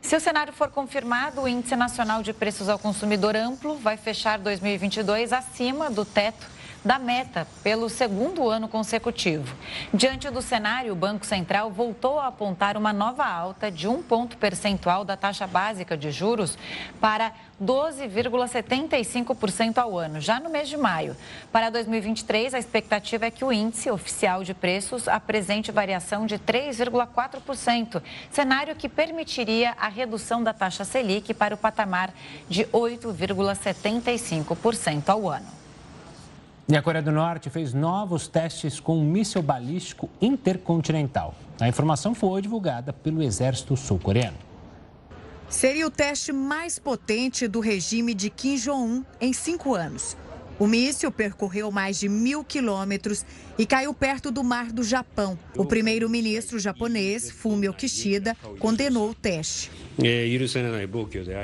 [0.00, 4.38] Se o cenário for confirmado, o Índice Nacional de Preços ao Consumidor Amplo vai fechar
[4.38, 6.55] 2022 acima do teto
[6.86, 9.56] da meta pelo segundo ano consecutivo.
[9.92, 14.36] Diante do cenário, o Banco Central voltou a apontar uma nova alta de um ponto
[14.36, 16.56] percentual da taxa básica de juros
[17.00, 21.16] para 12,75% ao ano, já no mês de maio.
[21.50, 28.00] Para 2023, a expectativa é que o índice oficial de preços apresente variação de 3,4%,
[28.30, 32.14] cenário que permitiria a redução da taxa Selic para o patamar
[32.48, 35.65] de 8,75% ao ano.
[36.68, 41.32] E a Coreia do Norte fez novos testes com um míssil balístico intercontinental.
[41.60, 44.36] A informação foi divulgada pelo Exército Sul-Coreano.
[45.48, 50.16] Seria o teste mais potente do regime de Kim Jong-un em cinco anos.
[50.58, 53.24] O míssil percorreu mais de mil quilômetros
[53.56, 55.38] e caiu perto do mar do Japão.
[55.54, 59.70] O primeiro-ministro japonês, Fumio Kishida, condenou o teste.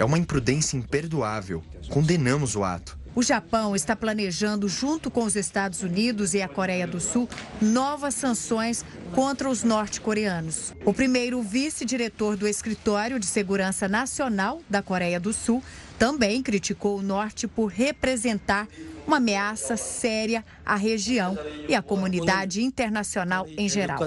[0.00, 1.62] É uma imprudência imperdoável.
[1.88, 2.98] Condenamos o ato.
[3.14, 7.28] O Japão está planejando, junto com os Estados Unidos e a Coreia do Sul,
[7.60, 8.82] novas sanções
[9.14, 10.72] contra os norte-coreanos.
[10.82, 15.62] O primeiro vice-diretor do Escritório de Segurança Nacional da Coreia do Sul
[15.98, 18.66] também criticou o norte por representar
[19.06, 21.36] uma ameaça séria à região
[21.68, 23.98] e à comunidade internacional em geral.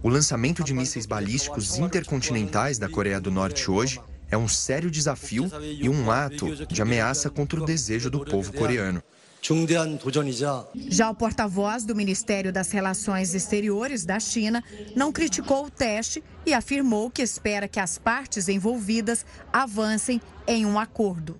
[0.00, 3.98] O lançamento de mísseis balísticos intercontinentais da Coreia do Norte hoje
[4.34, 9.02] é um sério desafio e um ato de ameaça contra o desejo do povo coreano.
[10.88, 14.64] Já o porta-voz do Ministério das Relações Exteriores da China
[14.96, 20.78] não criticou o teste e afirmou que espera que as partes envolvidas avancem em um
[20.78, 21.36] acordo.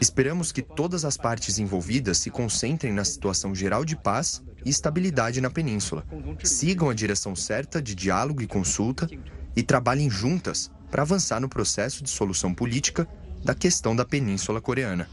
[0.00, 5.40] Esperamos que todas as partes envolvidas se concentrem na situação geral de paz e estabilidade
[5.40, 6.04] na península,
[6.44, 9.08] sigam a direção certa de diálogo e consulta
[9.56, 13.08] e trabalhem juntas para avançar no processo de solução política
[13.44, 15.08] da questão da Península Coreana.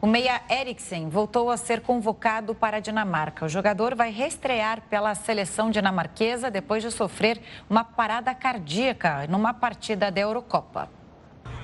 [0.00, 3.44] O meia Eriksen voltou a ser convocado para a Dinamarca.
[3.44, 10.10] O jogador vai reestrear pela seleção dinamarquesa depois de sofrer uma parada cardíaca numa partida
[10.10, 10.97] da Eurocopa.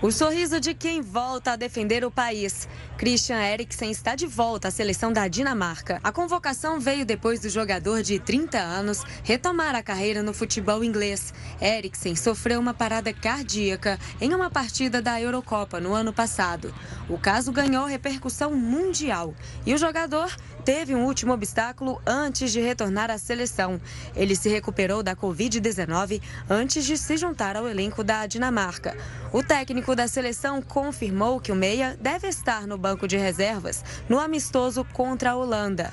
[0.04, 2.68] O sorriso de quem volta a defender o país.
[2.98, 5.98] Christian Eriksen está de volta à seleção da Dinamarca.
[6.04, 11.32] A convocação veio depois do jogador de 30 anos retomar a carreira no futebol inglês.
[11.58, 16.74] Eriksen sofreu uma parada cardíaca em uma partida da Eurocopa no ano passado.
[17.08, 20.30] O caso ganhou repercussão mundial e o jogador
[20.66, 23.80] teve um último obstáculo antes de retornar à seleção.
[24.14, 28.94] Ele se recuperou da Covid-19 antes de se juntar ao elenco da Dinamarca.
[29.32, 34.18] O técnico da seleção confirmou que o Meia deve estar no banco de reservas no
[34.18, 35.92] amistoso contra a Holanda.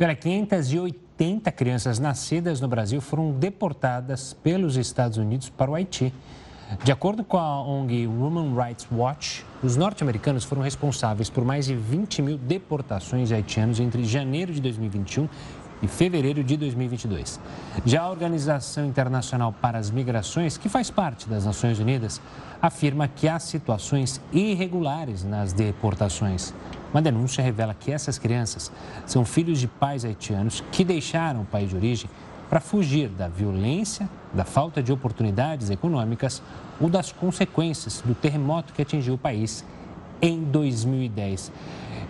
[0.00, 6.12] Olha, 580 crianças nascidas no Brasil foram deportadas pelos Estados Unidos para o Haiti.
[6.82, 11.76] De acordo com a ONG Human Rights Watch, os norte-americanos foram responsáveis por mais de
[11.76, 15.28] 20 mil deportações de haitianos entre janeiro de 2021
[15.82, 17.40] e fevereiro de 2022.
[17.84, 22.20] Já a Organização Internacional para as Migrações, que faz parte das Nações Unidas,
[22.62, 26.54] afirma que há situações irregulares nas deportações.
[26.92, 28.70] Uma denúncia revela que essas crianças
[29.04, 32.08] são filhos de pais haitianos que deixaram o país de origem
[32.48, 36.42] para fugir da violência, da falta de oportunidades econômicas
[36.78, 39.64] ou das consequências do terremoto que atingiu o país
[40.22, 41.52] em 2010.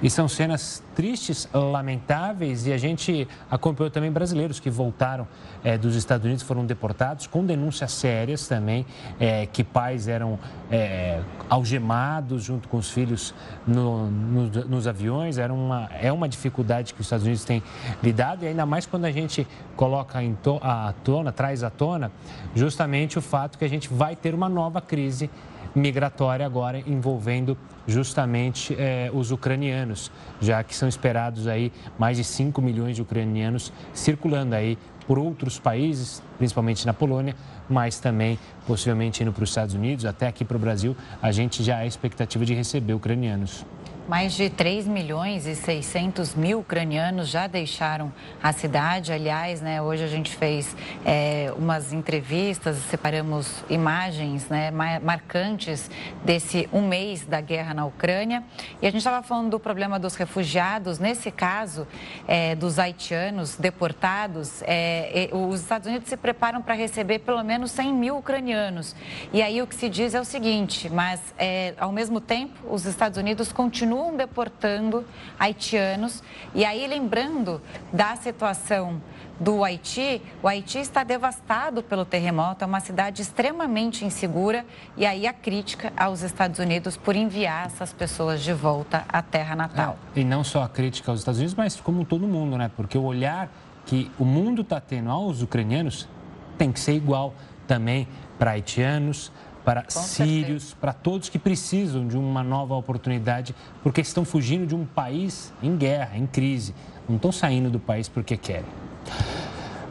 [0.03, 5.29] E são cenas tristes, lamentáveis, e a gente acompanhou também brasileiros que voltaram
[5.63, 8.85] é, dos Estados Unidos, foram deportados, com denúncias sérias também,
[9.21, 13.33] é, que pais eram é, algemados junto com os filhos
[13.65, 15.39] no, no, nos aviões.
[15.39, 17.63] Era uma, é uma dificuldade que os Estados Unidos têm
[18.03, 22.11] lidado, e ainda mais quando a gente coloca em to, à tona, traz à tona,
[22.57, 25.31] justamente o fato que a gente vai ter uma nova crise
[25.77, 27.57] migratória agora envolvendo
[27.87, 30.11] justamente eh, os ucranianos,
[30.41, 35.59] já que são esperados aí mais de 5 milhões de ucranianos circulando aí por outros
[35.59, 37.35] países, principalmente na Polônia,
[37.69, 41.63] mas também possivelmente indo para os Estados Unidos, até aqui para o Brasil, a gente
[41.63, 43.65] já há expectativa de receber ucranianos.
[44.09, 48.13] Mais de 3 milhões e 600 mil ucranianos já deixaram
[48.43, 49.13] a cidade.
[49.13, 55.89] Aliás, né, hoje a gente fez é, umas entrevistas, separamos imagens né, marcantes
[56.25, 58.43] desse um mês da guerra na Ucrânia.
[58.81, 60.99] E a gente estava falando do problema dos refugiados.
[60.99, 61.87] Nesse caso,
[62.27, 67.93] é, dos haitianos deportados, é, os Estados Unidos se preparam para receber pelo menos 100
[67.95, 68.97] mil ucranianos.
[69.33, 72.85] E aí o que se diz é o seguinte, mas é, ao mesmo tempo, os
[72.85, 75.05] Estados Unidos continuam continuam deportando
[75.39, 76.23] haitianos.
[76.55, 77.61] E aí, lembrando
[77.93, 79.01] da situação
[79.39, 84.65] do Haiti, o Haiti está devastado pelo terremoto, é uma cidade extremamente insegura.
[84.97, 89.55] E aí a crítica aos Estados Unidos por enviar essas pessoas de volta à terra
[89.55, 89.99] natal.
[90.17, 92.71] É, e não só a crítica aos Estados Unidos, mas como todo mundo, né?
[92.75, 93.51] Porque o olhar
[93.85, 96.09] que o mundo está tendo aos ucranianos
[96.57, 97.35] tem que ser igual
[97.67, 98.07] também
[98.39, 99.33] para haitianos,
[99.65, 100.77] para Com sírios, certeza.
[100.81, 105.77] para todos que precisam de uma nova oportunidade, porque estão fugindo de um país em
[105.77, 106.75] guerra, em crise.
[107.09, 108.65] Não estão saindo do país porque querem.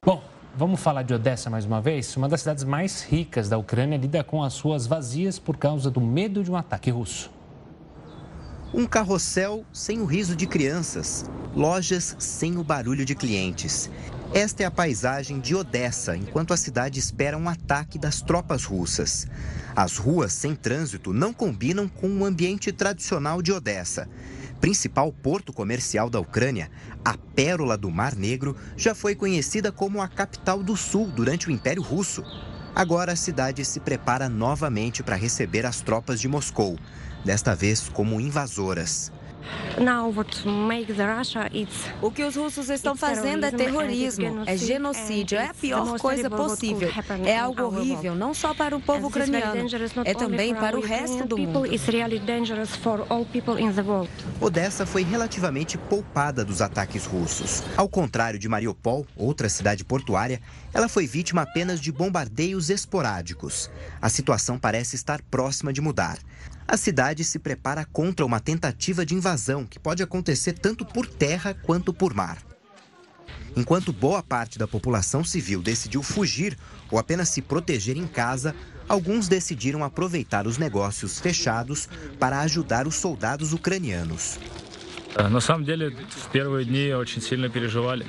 [0.05, 0.21] Bom,
[0.55, 2.15] vamos falar de Odessa mais uma vez?
[2.17, 6.01] Uma das cidades mais ricas da Ucrânia lida com as ruas vazias por causa do
[6.01, 7.29] medo de um ataque russo.
[8.73, 13.89] Um carrossel sem o riso de crianças, lojas sem o barulho de clientes.
[14.33, 19.27] Esta é a paisagem de Odessa, enquanto a cidade espera um ataque das tropas russas.
[19.75, 24.07] As ruas sem trânsito não combinam com o ambiente tradicional de Odessa.
[24.61, 26.71] Principal porto comercial da Ucrânia,
[27.03, 31.51] a Pérola do Mar Negro já foi conhecida como a capital do Sul durante o
[31.51, 32.23] Império Russo.
[32.73, 36.79] Agora a cidade se prepara novamente para receber as tropas de Moscou,
[37.23, 39.11] desta vez como invasoras.
[42.01, 46.89] O que os russos estão fazendo é terrorismo, é genocídio, é a pior coisa possível.
[47.25, 49.67] É algo horrível, não só para o povo ucraniano,
[50.05, 51.63] é também para o resto do mundo.
[54.39, 57.63] Odessa foi relativamente poupada dos ataques russos.
[57.75, 60.41] Ao contrário de Mariupol, outra cidade portuária,
[60.73, 63.69] ela foi vítima apenas de bombardeios esporádicos.
[64.01, 66.17] A situação parece estar próxima de mudar
[66.71, 71.53] a cidade se prepara contra uma tentativa de invasão que pode acontecer tanto por terra
[71.53, 72.37] quanto por mar.
[73.57, 76.57] Enquanto boa parte da população civil decidiu fugir
[76.89, 78.55] ou apenas se proteger em casa,
[78.87, 84.39] alguns decidiram aproveitar os negócios fechados para ajudar os soldados ucranianos.
[85.16, 88.04] На самом деле, в первые дни очень сильно переживали.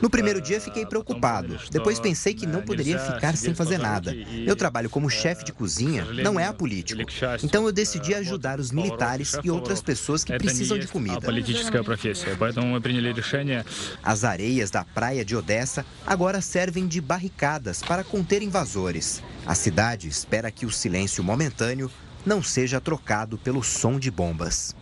[0.00, 1.58] No primeiro dia fiquei preocupado.
[1.70, 4.14] Depois pensei que não poderia ficar sem fazer nada.
[4.14, 7.00] Eu trabalho como chefe de cozinha, não é apolítico.
[7.42, 11.26] Então eu decidi ajudar os militares e outras pessoas que precisam de comida.
[14.02, 19.22] As areias da praia de Odessa agora servem de barricadas para conter invasores.
[19.46, 21.90] A cidade espera que o silêncio momentâneo
[22.26, 24.74] não seja trocado pelo som de bombas.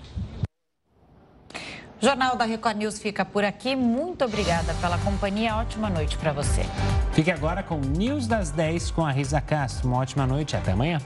[1.99, 3.76] Jornal da Record News fica por aqui.
[3.76, 5.56] Muito obrigada pela companhia.
[5.56, 6.64] Ótima noite para você.
[7.11, 9.88] Fique agora com News das 10 com a Risa Castro.
[9.88, 10.56] Uma ótima noite.
[10.56, 10.99] Até amanhã.